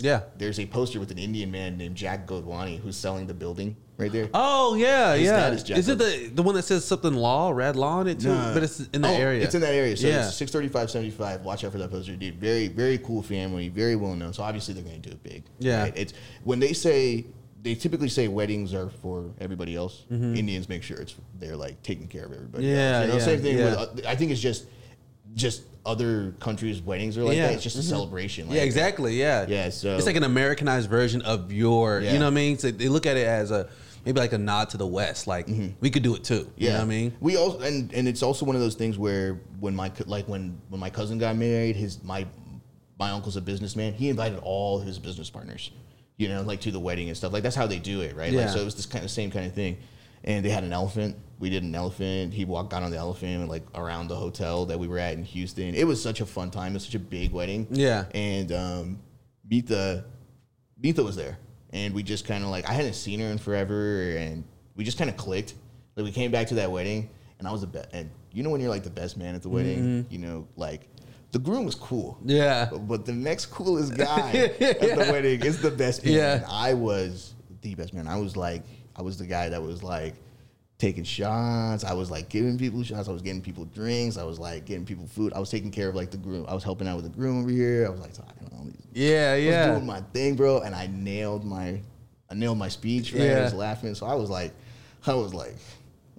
[0.00, 0.22] Yeah.
[0.38, 4.10] there's a poster with an Indian man named Jack Godwani who's selling the building right
[4.12, 4.28] there.
[4.34, 5.36] Oh yeah, His yeah.
[5.36, 8.20] dad is Is, it the the one that says something law, red law on it
[8.20, 8.28] too?
[8.28, 8.54] Nah.
[8.54, 9.42] But it's in that Oh, area.
[9.44, 9.96] It's in that area.
[9.96, 10.26] So yeah.
[10.26, 11.42] it's 635, 75.
[11.42, 12.36] Watch out for that poster, dude.
[12.40, 14.32] Very, very cool family, very well known.
[14.32, 15.44] So obviously they're going to do it big.
[15.58, 15.90] Yeah.
[15.94, 16.12] It's
[16.44, 17.26] when they say
[17.62, 20.04] they typically say weddings are for everybody else.
[20.10, 22.64] Indians make sure it's they're like taking care of everybody.
[22.64, 22.74] Mm-hmm.
[22.76, 23.02] Yeah, else.
[23.06, 23.64] You know, yeah, same thing yeah.
[23.92, 24.04] with.
[24.04, 24.66] uh, I think it's just
[25.34, 27.46] just other countries' weddings are like Yeah.
[27.48, 27.54] that.
[27.54, 27.88] It's just a Mhm.
[27.88, 28.48] celebration.
[28.48, 29.18] Like yeah, exactly.
[29.18, 29.46] Yeah.
[29.48, 32.00] Yeah, so- it's like an Americanized version of your.
[32.00, 32.12] Yeah.
[32.12, 32.58] You know what I mean?
[32.58, 33.68] So they look at it as a
[34.04, 35.26] maybe like a nod to the West.
[35.26, 35.48] Like
[35.80, 36.50] we could do it too.
[36.56, 37.14] You know what I mean?
[37.20, 40.60] We also and and it's also one of those things where when my like when
[40.68, 42.26] when my cousin got married, his my
[42.98, 43.94] my uncle's a businessman.
[43.94, 45.70] He invited all his business partners,
[46.16, 47.32] you know, like to the wedding and stuff.
[47.32, 48.32] Like that's how they do it, right?
[48.32, 48.42] Yeah.
[48.42, 49.78] Like so it was this kind of same kind of thing.
[50.26, 51.16] And they had an elephant.
[51.38, 52.32] We did an elephant.
[52.32, 55.12] He walked out on the elephant and like around the hotel that we were at
[55.14, 55.74] in Houston.
[55.74, 56.72] It was such a fun time.
[56.72, 57.66] It was such a big wedding.
[57.70, 58.06] Yeah.
[58.14, 58.98] And um,
[59.50, 60.04] Mita
[60.82, 61.36] was there,
[61.74, 64.44] and we just kind of like I hadn't seen her in forever, and
[64.76, 65.52] we just kind of clicked.
[65.96, 67.88] Like we came back to that wedding, and I was the best.
[67.92, 70.12] And you know when you're like the best man at the wedding, Mm-hmm.
[70.12, 70.88] you know, like
[71.32, 72.68] the groom was cool, Yeah.
[72.70, 76.14] but, but the next coolest guy at the wedding is the best man.
[76.14, 76.34] Yeah.
[76.36, 78.06] And I was the best man.
[78.08, 78.62] I was like,
[78.96, 80.14] I was the guy that was like
[80.84, 81.82] taking shots.
[81.82, 83.08] I was like giving people shots.
[83.08, 84.18] I was getting people drinks.
[84.18, 85.32] I was like getting people food.
[85.32, 86.44] I was taking care of like the groom.
[86.46, 87.86] I was helping out with the groom over here.
[87.86, 89.32] I was like talking all these Yeah.
[89.32, 89.66] I was Yeah.
[89.72, 91.80] doing my thing, bro, and I nailed my,
[92.30, 93.12] I nailed my speech.
[93.14, 93.22] Right?
[93.22, 93.38] Yeah.
[93.38, 94.52] I was laughing, so I was like,
[95.06, 95.56] I was like,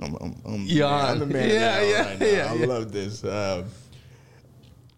[0.01, 1.49] I'm, I'm, I'm, You're I'm the man.
[1.49, 2.66] Yeah, yeah, right yeah, I yeah.
[2.66, 3.24] love this.
[3.24, 3.66] Um,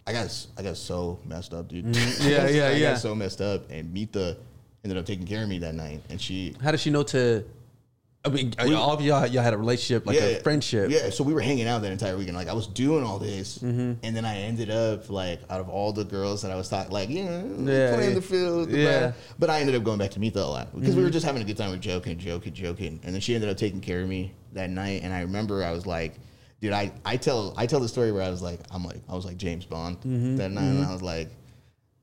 [0.08, 1.86] I got, I got so messed up, dude.
[1.86, 2.28] Mm-hmm.
[2.30, 2.92] Yeah, yeah, I yeah.
[2.94, 4.38] got so messed up, and Mita
[4.86, 7.44] ended up taking care of me that night, and she, How does she know to?
[8.28, 10.90] I mean, all of y'all, y'all had a relationship, like a friendship.
[10.92, 12.38] Yeah, so we were hanging out that entire weekend.
[12.38, 13.94] Like I was doing all this, Mm-hmm.
[14.04, 16.92] and then I ended up like out of all the girls that I was talking,
[16.92, 18.16] like you know, Yeah, playing yeah.
[18.16, 18.70] the field.
[18.70, 19.00] the Yeah.
[19.10, 19.20] Mm-hmm.
[19.40, 21.42] But I ended up going back to Mita a lot because we were just having
[21.42, 21.70] a good time.
[21.72, 24.70] We were joking, joking, joking, and then she ended up taking care of me that
[24.70, 25.02] night.
[25.04, 26.16] And I remember I was like.
[26.60, 29.14] Dude, I, I tell I tell the story where I was like I'm like I
[29.14, 30.38] was like James Bond Mm-hmm.
[30.38, 31.30] that night and I was like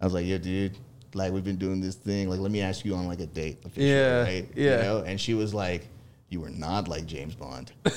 [0.00, 0.78] I was like yo dude
[1.12, 3.58] like we've been doing this thing like let me ask you on like a date
[3.64, 4.76] officially, Yeah, right yeah.
[4.76, 5.88] you know and she was like
[6.28, 7.72] you were not like James Bond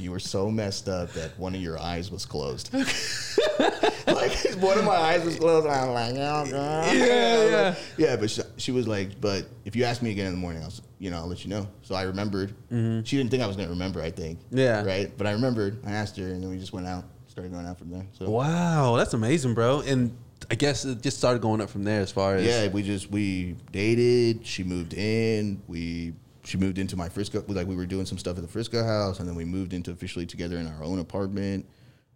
[0.00, 2.72] you were so messed up that one of your eyes was closed.
[2.74, 5.66] like one of my eyes was closed.
[5.66, 6.96] And I'm like, oh god.
[6.96, 7.74] Yeah, yeah.
[7.96, 8.16] yeah.
[8.16, 10.72] But she, she was like, but if you ask me again in the morning, I'll,
[10.98, 11.68] you know, I'll let you know.
[11.82, 12.54] So I remembered.
[12.70, 14.02] She didn't think I was gonna remember.
[14.02, 14.38] I think.
[14.46, 14.58] Mm-hmm.
[14.58, 14.84] Yeah.
[14.84, 15.12] Right.
[15.16, 15.80] But I remembered.
[15.86, 17.04] I asked her, and then we just went out.
[17.26, 18.04] Started going out from there.
[18.18, 19.80] So Wow, that's amazing, bro.
[19.80, 20.16] And
[20.50, 23.10] I guess it just started going up from there as far as yeah, we just
[23.10, 24.46] we dated.
[24.46, 25.62] She moved in.
[25.68, 26.14] We
[26.48, 27.44] she moved into my Frisco.
[27.46, 29.90] Like we were doing some stuff at the Frisco house, and then we moved into
[29.90, 31.66] officially together in our own apartment.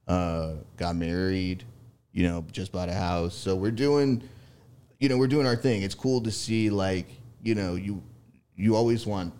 [0.09, 1.65] Uh, got married.
[2.13, 3.35] You know, just bought a house.
[3.35, 4.23] So we're doing,
[5.01, 5.83] you know, we're doing our thing.
[5.83, 7.09] It's cool to see like
[7.43, 8.03] you know you
[8.57, 9.35] you always want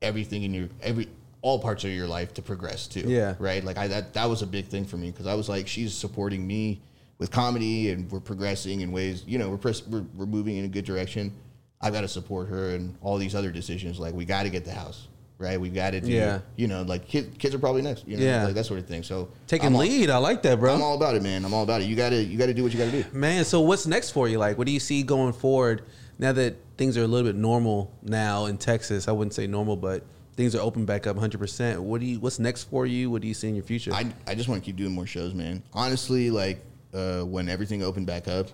[0.00, 1.08] everything in your every
[1.42, 3.00] all parts of your life to progress too.
[3.00, 3.34] Yeah.
[3.38, 3.62] Right.
[3.62, 5.94] Like I that that was a big thing for me because I was like she's
[5.94, 6.80] supporting me
[7.18, 10.64] with comedy and we're progressing in ways you know we're pres- we're, we're moving in
[10.64, 11.34] a good direction.
[11.82, 13.98] I've got to support her and all these other decisions.
[13.98, 15.08] Like we got to get the house.
[15.38, 15.60] Right.
[15.60, 16.12] We've got to do.
[16.12, 16.38] Yeah.
[16.54, 18.06] You know, like kid, kids are probably next.
[18.06, 18.44] You know, Yeah.
[18.44, 19.02] Like that sort of thing.
[19.02, 20.08] So taking I'm all- lead.
[20.08, 20.74] I like that, bro.
[20.74, 21.44] I'm all about it, man.
[21.44, 21.86] I'm all about it.
[21.86, 23.04] You gotta you gotta do what you gotta do.
[23.12, 24.38] Man, so what's next for you?
[24.38, 25.82] Like, what do you see going forward
[26.18, 29.08] now that things are a little bit normal now in Texas?
[29.08, 30.04] I wouldn't say normal, but
[30.36, 31.80] things are open back up 100%.
[31.80, 32.20] What do you?
[32.20, 33.10] What's next for you?
[33.10, 33.92] What do you see in your future?
[33.92, 35.60] I, I just want to keep doing more shows, man.
[35.72, 36.64] Honestly, like
[36.94, 38.46] uh, when everything opened back up,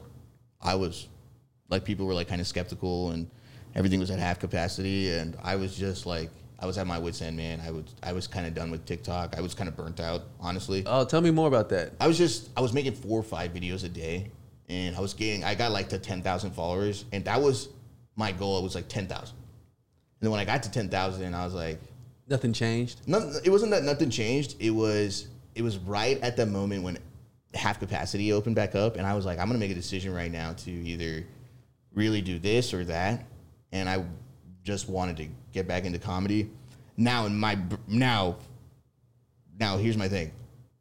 [0.62, 1.06] I was
[1.68, 3.30] like people were like kind of skeptical and
[3.74, 7.22] everything was at half capacity, and I was just like I was at my wits
[7.22, 7.60] end, man.
[7.60, 9.36] I was I was kind of done with TikTok.
[9.36, 10.82] I was kind of burnt out, honestly.
[10.86, 11.92] oh, tell me more about that.
[12.00, 14.30] I was just I was making four or five videos a day,
[14.68, 17.68] and I was getting I got like to ten thousand followers, and that was
[18.16, 18.58] my goal.
[18.58, 19.36] It was like ten thousand.
[19.36, 21.80] And then when I got to ten thousand, I was like,
[22.28, 23.06] Nothing changed.
[23.06, 24.56] Nothing, it wasn't that nothing changed.
[24.58, 26.98] It was it was right at the moment when
[27.54, 30.30] half capacity opened back up, and I was like, I'm gonna make a decision right
[30.30, 31.24] now to either
[31.98, 33.26] really do this or that,
[33.72, 34.04] and I
[34.62, 36.48] just wanted to get back into comedy.
[36.96, 38.36] Now in my now,
[39.58, 40.30] now here's my thing.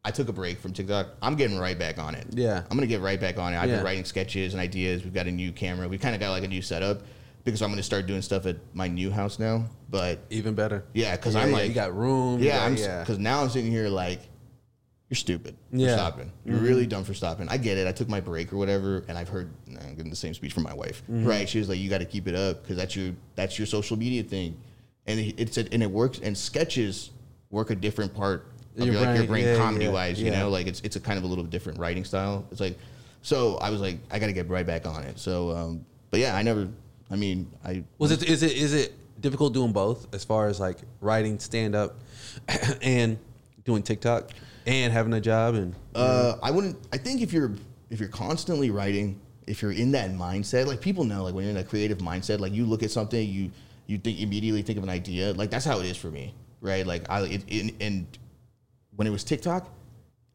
[0.05, 1.07] I took a break from TikTok.
[1.21, 2.27] I'm getting right back on it.
[2.31, 2.63] Yeah.
[2.69, 3.57] I'm gonna get right back on it.
[3.57, 3.77] I've Yeah.
[3.77, 5.03] been writing sketches and ideas.
[5.03, 5.87] We've got a new camera.
[5.89, 7.01] We've kind of got like a new setup
[7.43, 9.65] because I'm gonna start doing stuff at my new house now.
[9.89, 10.85] But Even better.
[10.93, 12.41] yeah, because Yeah, I'm yeah, like, you got room.
[12.41, 12.99] yeah, got- I'm yeah.
[13.01, 14.21] because now I'm sitting here like,
[15.09, 15.87] you're stupid for Yeah.
[15.87, 15.95] Mm-hmm.
[15.97, 16.31] stopping.
[16.45, 17.47] You're really dumb for stopping.
[17.49, 17.87] I get it.
[17.87, 20.51] I took my break or whatever, and I've heard nah, I'm getting the same speech
[20.53, 21.01] from my wife.
[21.03, 21.25] Mm-hmm.
[21.25, 21.47] Right?
[21.47, 23.97] She was like, you got to keep it up because that's your that's your social
[23.97, 24.57] media thing,
[25.05, 26.19] and it- it's a, and it works.
[26.19, 27.11] And sketches
[27.49, 28.47] work a different part
[28.77, 30.21] of Your your, like, your brain, brain yeah, comedy yeah, wise.
[30.21, 32.45] You know, like it's it's a kind of a little different writing style.
[32.51, 32.77] It's like,
[33.21, 35.17] so I was like, I got to get right back on it.
[35.19, 36.67] So, um, but yeah, I never.
[37.09, 40.59] I mean, I Was it is it is it difficult doing both as far as
[40.59, 41.95] like writing stand up
[42.81, 43.17] and
[43.63, 44.31] doing TikTok
[44.67, 46.77] and having a job and Uh, I wouldn't.
[46.93, 47.53] I think if you're
[47.89, 51.51] if you're constantly writing, if you're in that mindset, like people know, like when you're
[51.51, 53.49] in that creative mindset, like you look at something, you
[53.87, 55.33] you think immediately think of an idea.
[55.33, 56.85] Like that's how it is for me, right?
[56.85, 58.05] Like I it, it, and
[58.95, 59.67] when it was TikTok,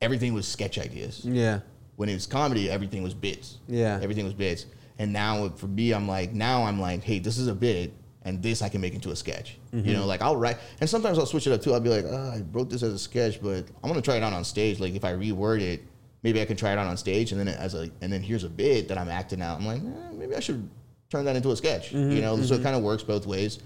[0.00, 1.24] everything was sketch ideas.
[1.24, 1.60] yeah.
[1.96, 3.58] When it was comedy, everything was bits.
[3.68, 4.00] Yeah.
[4.02, 4.64] everything was bits.
[4.98, 7.92] And now for me, I'm like now I'm like, hey, this is a bit.
[8.24, 9.58] And this I can make into a sketch.
[9.74, 9.88] Mm-hmm.
[9.88, 11.74] You know, like I'll write, and sometimes I'll switch it up too.
[11.74, 14.22] I'll be like, oh, I wrote this as a sketch, but I'm gonna try it
[14.22, 14.78] out on stage.
[14.78, 15.82] Like if I reword it,
[16.22, 18.44] maybe I can try it out on stage, and then as a, and then here's
[18.44, 19.58] a bit that I'm acting out.
[19.58, 20.68] I'm like, eh, maybe I should
[21.10, 21.92] turn that into a sketch.
[21.92, 23.58] Mm-hmm, You know, so it kind of works both ways.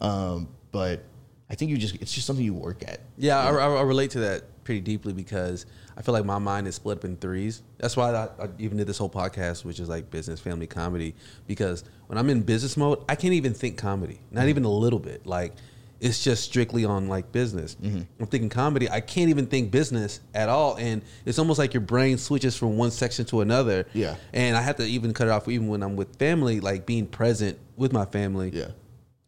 [0.00, 1.02] Um, but
[1.50, 3.00] I think you just, it's just something you work at.
[3.18, 5.64] Yeah, I, I, I relate to that pretty deeply because
[5.96, 7.62] I feel like my mind is split up in threes.
[7.78, 11.14] That's why I, I even did this whole podcast, which is like business, family, comedy.
[11.46, 14.48] Because when I'm in business mode, I can't even think comedy, not mm-hmm.
[14.50, 15.24] even a little bit.
[15.24, 15.54] Like
[16.00, 17.76] it's just strictly on like business.
[17.76, 18.02] Mm-hmm.
[18.20, 21.80] I'm thinking comedy, I can't even think business at all, and it's almost like your
[21.80, 23.86] brain switches from one section to another.
[23.94, 24.16] Yeah.
[24.34, 27.06] and I have to even cut it off even when I'm with family, like being
[27.06, 28.50] present with my family.
[28.52, 28.68] Yeah.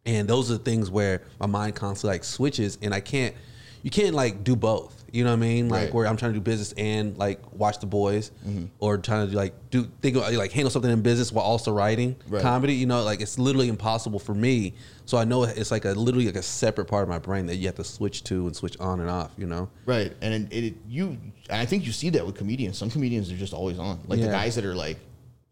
[0.05, 3.34] And those are the things where my mind constantly like switches and I can't
[3.82, 4.97] you can't like do both.
[5.12, 5.68] You know what I mean?
[5.68, 5.94] Like Right.
[5.94, 8.66] where I'm trying to do business and like watch the boys mm-hmm.
[8.78, 12.16] or trying to like do think of, like handle something in business while also writing
[12.28, 12.42] Right.
[12.42, 14.74] comedy, you know, like it's literally impossible for me.
[15.06, 17.56] So I know it's like a literally like a separate part of my brain that
[17.56, 19.70] you have to switch to and switch on and off, you know?
[19.86, 21.16] Right, and it, it you
[21.48, 22.76] and I think you see that with comedians.
[22.76, 24.98] Some comedians are just always on, like the guys that are like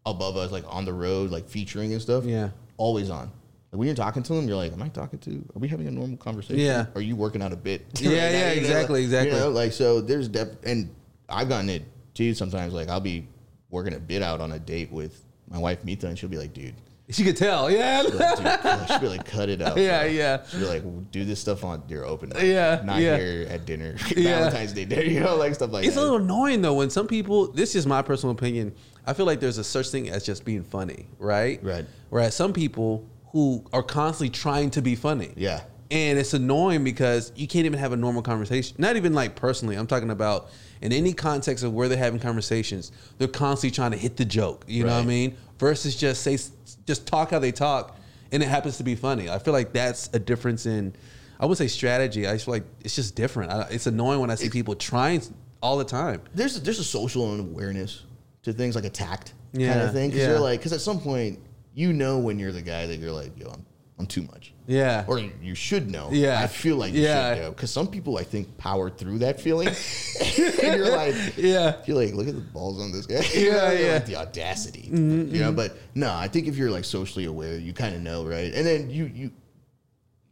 [0.05, 2.23] above us, like on the road, like featuring and stuff.
[2.23, 2.49] Yeah.
[2.77, 3.31] always on.
[3.71, 5.31] Like when you're talking to them, you're like, "Am I talking to?
[5.55, 6.59] Are we having a normal conversation?
[6.59, 6.85] Yeah.
[6.95, 7.85] Are you working out a bit?
[7.99, 9.33] Yeah, Right yeah, now, you know, exactly, like- exactly.
[9.37, 9.99] You know, like so.
[10.01, 10.93] There's def and
[11.27, 12.33] I've gotten it too.
[12.33, 13.27] Sometimes like I'll be
[13.69, 16.53] working a bit out on a date with my wife Mita, and she'll be like,
[16.53, 16.75] "Dude."
[17.09, 17.71] She could tell.
[17.71, 18.01] Yeah.
[18.01, 19.77] Like, dude, she'll be like, cut it out.
[19.77, 20.43] Yeah, bro." yeah.
[20.49, 22.29] She'll be like, do this stuff on your open.
[22.35, 23.15] mic, Yeah, Not yeah.
[23.17, 23.95] here at dinner.
[24.17, 24.39] Yeah.
[24.39, 27.07] Valentine's Day dinner, you know, like stuff like It's a little annoying though when some
[27.07, 27.49] people.
[27.51, 28.75] This is my personal opinion.
[29.05, 31.63] I feel like there's a such thing as just being funny, right?
[31.63, 31.85] Right.
[32.09, 33.05] Whereas some people
[33.37, 35.31] who are constantly trying to be funny.
[35.35, 35.61] Yeah.
[35.91, 38.75] And it's annoying because you can't even have a normal conversation.
[38.79, 39.75] Not even like personally.
[39.75, 40.49] I'm talking about
[40.81, 42.91] in any context of where they're having conversations.
[43.19, 44.65] They're constantly trying to hit the joke.
[44.67, 45.37] You know what I mean?
[45.59, 46.39] Versus just say,
[46.87, 47.95] just talk how they talk,
[48.31, 49.29] and it happens to be funny.
[49.29, 50.95] I feel like that's a difference in.
[51.39, 52.25] I would say strategy.
[52.25, 53.51] I just feel like it's just different.
[53.51, 55.21] I, it's annoying when I see people trying
[55.61, 56.23] all the time.
[56.33, 58.03] there's there's a social awareness
[58.41, 60.09] to things like a tact kind of thing.
[60.09, 60.31] Because yeah.
[60.31, 61.37] you're like, because at some point
[61.77, 63.63] you know when you're the guy that you're like, yo, I'm,
[63.99, 64.51] I'm too much.
[64.65, 65.05] Yeah.
[65.07, 66.09] Or you should know.
[66.11, 66.41] Yeah.
[66.41, 67.35] I feel like you Yeah.
[67.35, 67.49] should know.
[67.51, 69.67] Because some people, I think, power through that feeling.
[70.19, 71.75] and you're like, Yeah.
[71.85, 73.23] You're like, look at the balls on this guy.
[73.35, 73.79] Yeah, yeah.
[73.79, 74.89] Mm-hmm, Like the audacity.
[74.91, 78.25] You know, but no, I think if you're like socially aware, you kind of know,
[78.25, 78.51] right?
[78.53, 79.31] And then you, you,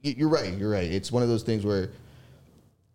[0.01, 0.51] you- you're right.
[0.57, 0.91] You're right.
[0.91, 1.91] It's one of those things where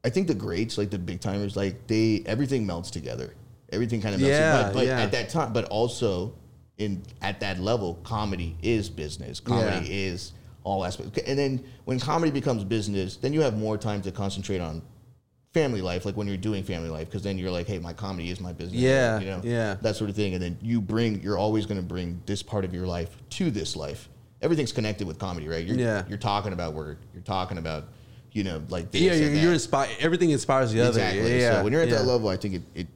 [0.05, 3.35] I think the greats, like the big timers, like they everything melts together.
[3.73, 4.33] Everything kind of melts.
[4.37, 5.01] Yeah, but, but yeah.
[5.03, 6.33] at that time, but also
[6.81, 9.39] in at that level, comedy is business.
[9.39, 10.09] Comedy Yeah.
[10.13, 10.33] is
[10.65, 11.19] all aspects.
[11.27, 14.83] And then when comedy becomes business, then you have more time to concentrate on
[15.53, 18.31] family life, like when you're doing family life, because then you're like, hey, my comedy
[18.31, 18.81] is my business.
[18.81, 19.77] Yeah, you know, yeah.
[19.83, 20.35] that sort of thing.
[20.35, 23.51] And then you bring, you're always going to bring this part of your life to
[23.51, 24.09] this life.
[24.43, 25.67] Everything's connected with comedy, right?
[25.67, 26.05] You're, Yeah.
[26.09, 26.99] You're talking about work.
[27.13, 27.89] You're talking about,
[28.33, 29.91] you know, like this Yeah, you're, you're inspired.
[29.99, 30.89] Everything inspires the other.
[31.01, 31.41] Exactly.
[31.41, 31.57] Yeah.
[31.57, 31.97] So when you're at yeah.
[31.97, 32.87] that level, I think it, it,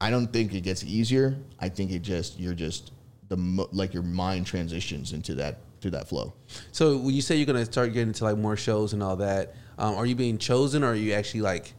[0.00, 1.36] I don't think it gets easier.
[1.60, 2.92] I think it just, you're just
[3.30, 6.34] the, mo- like your mind transitions into that, to that flow.
[6.72, 9.54] So when you say you're gonna start getting into like more shows and all that,
[9.78, 11.72] um, are you being chosen or are you actually like,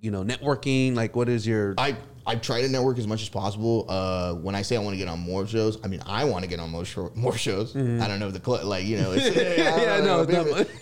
[0.00, 0.94] you know, networking?
[0.94, 1.74] Like, what is your?
[1.78, 1.96] I
[2.28, 3.86] I try to network as much as possible.
[3.88, 6.42] Uh, when I say I want to get on more shows, I mean I want
[6.42, 7.76] to get on more show, more shows.
[7.76, 9.12] I don't know if the cl- like you know.
[9.16, 9.80] It's, Mm-hmm.
[9.80, 10.32] Yeah, no, it's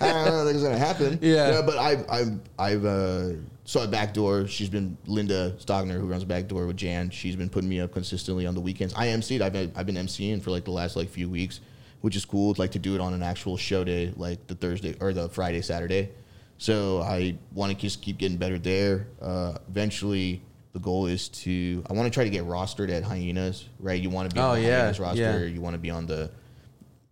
[0.00, 1.18] not- I don't know if it's gonna happen.
[1.22, 1.60] Yeah.
[1.62, 3.28] but I've I've I've uh,
[3.66, 4.46] saw a backdoor.
[4.48, 7.10] She's been Linda Stogner who runs backdoor with Jan.
[7.10, 8.94] She's been putting me up consistently on the weekends.
[8.94, 9.40] I emceed.
[9.42, 11.60] I've been, I've been emceeing for like the last like few weeks,
[12.00, 12.54] which is cool.
[12.56, 15.60] Like to do it on an actual show day, like the Thursday or the Friday
[15.62, 16.10] Saturday.
[16.58, 19.08] So I want to just keep getting better there.
[19.20, 20.40] Uh, eventually,
[20.74, 23.64] the goal is to I want to try to get rostered at Hyenas.
[23.80, 25.20] Right, you want to be Oh, on the yeah, Hyenas roster.
[25.22, 25.44] yeah.
[25.44, 26.30] You want to be on the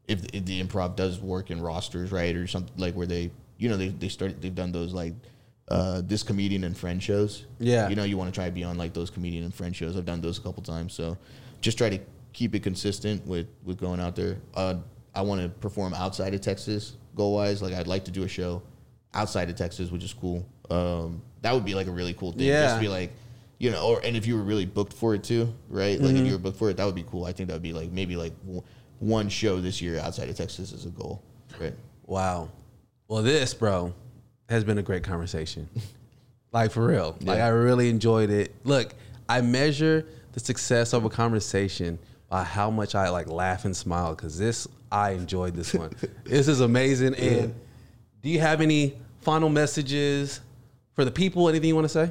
[0.08, 3.68] if, if the improv does work in rosters, right, or something like where they, you
[3.68, 5.14] know, they they started they've done those like
[5.68, 7.46] uh, this comedian and friend shows.
[7.60, 7.88] Yeah.
[7.88, 9.96] you know, you want to try to be on like those comedian and friend shows.
[9.96, 11.16] I've done those a couple times, so
[11.60, 11.98] just try to
[12.32, 14.38] keep it consistent with with going out there.
[14.54, 14.74] Uh,
[15.14, 17.62] I want to perform outside of Texas, goal wise.
[17.62, 18.60] Like I'd like to do a show
[19.14, 20.44] outside of Texas, which is cool.
[20.68, 22.42] Um, that would be like a really cool thing.
[22.48, 22.66] Yeah.
[22.66, 23.12] Just be like.
[23.62, 25.96] You know, or and if you were really booked for it too, right?
[26.00, 26.16] Like Mm-hmm.
[26.22, 27.24] if you were booked for it, that would be cool.
[27.26, 28.60] I think that would be like maybe like w-
[28.98, 31.22] one show this year outside of Texas is a goal,
[31.60, 31.72] right?
[32.06, 32.50] Wow.
[33.06, 33.94] Well, this, bro,
[34.48, 35.68] has been a great conversation.
[36.52, 37.16] like for real.
[37.20, 38.52] Like I really enjoyed it.
[38.64, 38.96] Look,
[39.28, 44.16] I measure the success of a conversation by how much I like laugh and smile
[44.16, 45.92] because this I enjoyed this one.
[46.24, 47.14] this is amazing.
[47.14, 47.54] And
[48.22, 50.40] do you have any final messages
[50.94, 51.48] for the people?
[51.48, 52.10] Anything you want to say?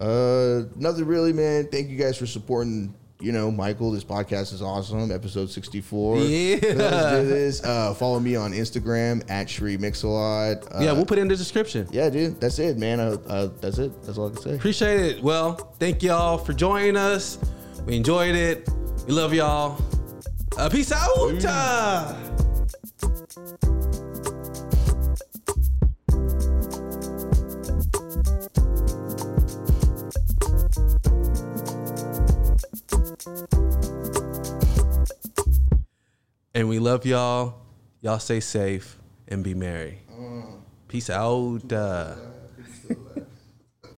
[0.00, 1.66] Uh, nothing really, man.
[1.68, 2.94] Thank you guys for supporting.
[3.20, 5.10] You know, Michael, this podcast is awesome.
[5.10, 6.18] Episode sixty-four.
[6.18, 6.58] Yeah.
[6.62, 7.64] let's do this.
[7.64, 10.64] Uh, follow me on Instagram at Shree Mixalot.
[10.72, 11.88] Uh, yeah, we'll put it in the description.
[11.90, 12.40] yeah, dude.
[12.40, 13.00] That's it, man.
[13.00, 13.90] Uh, uh, that's it.
[14.04, 14.54] That's all I can say.
[14.54, 15.22] Appreciate it.
[15.22, 17.38] Well, thank y'all for joining us.
[17.86, 18.68] We enjoyed it.
[19.08, 19.82] We love y'all.
[20.56, 22.18] Uh, peace out.
[36.58, 37.54] And we love y'all.
[38.00, 38.98] Y'all stay safe
[39.28, 40.00] and be merry.
[40.88, 41.72] Peace out.
[41.72, 42.16] Uh,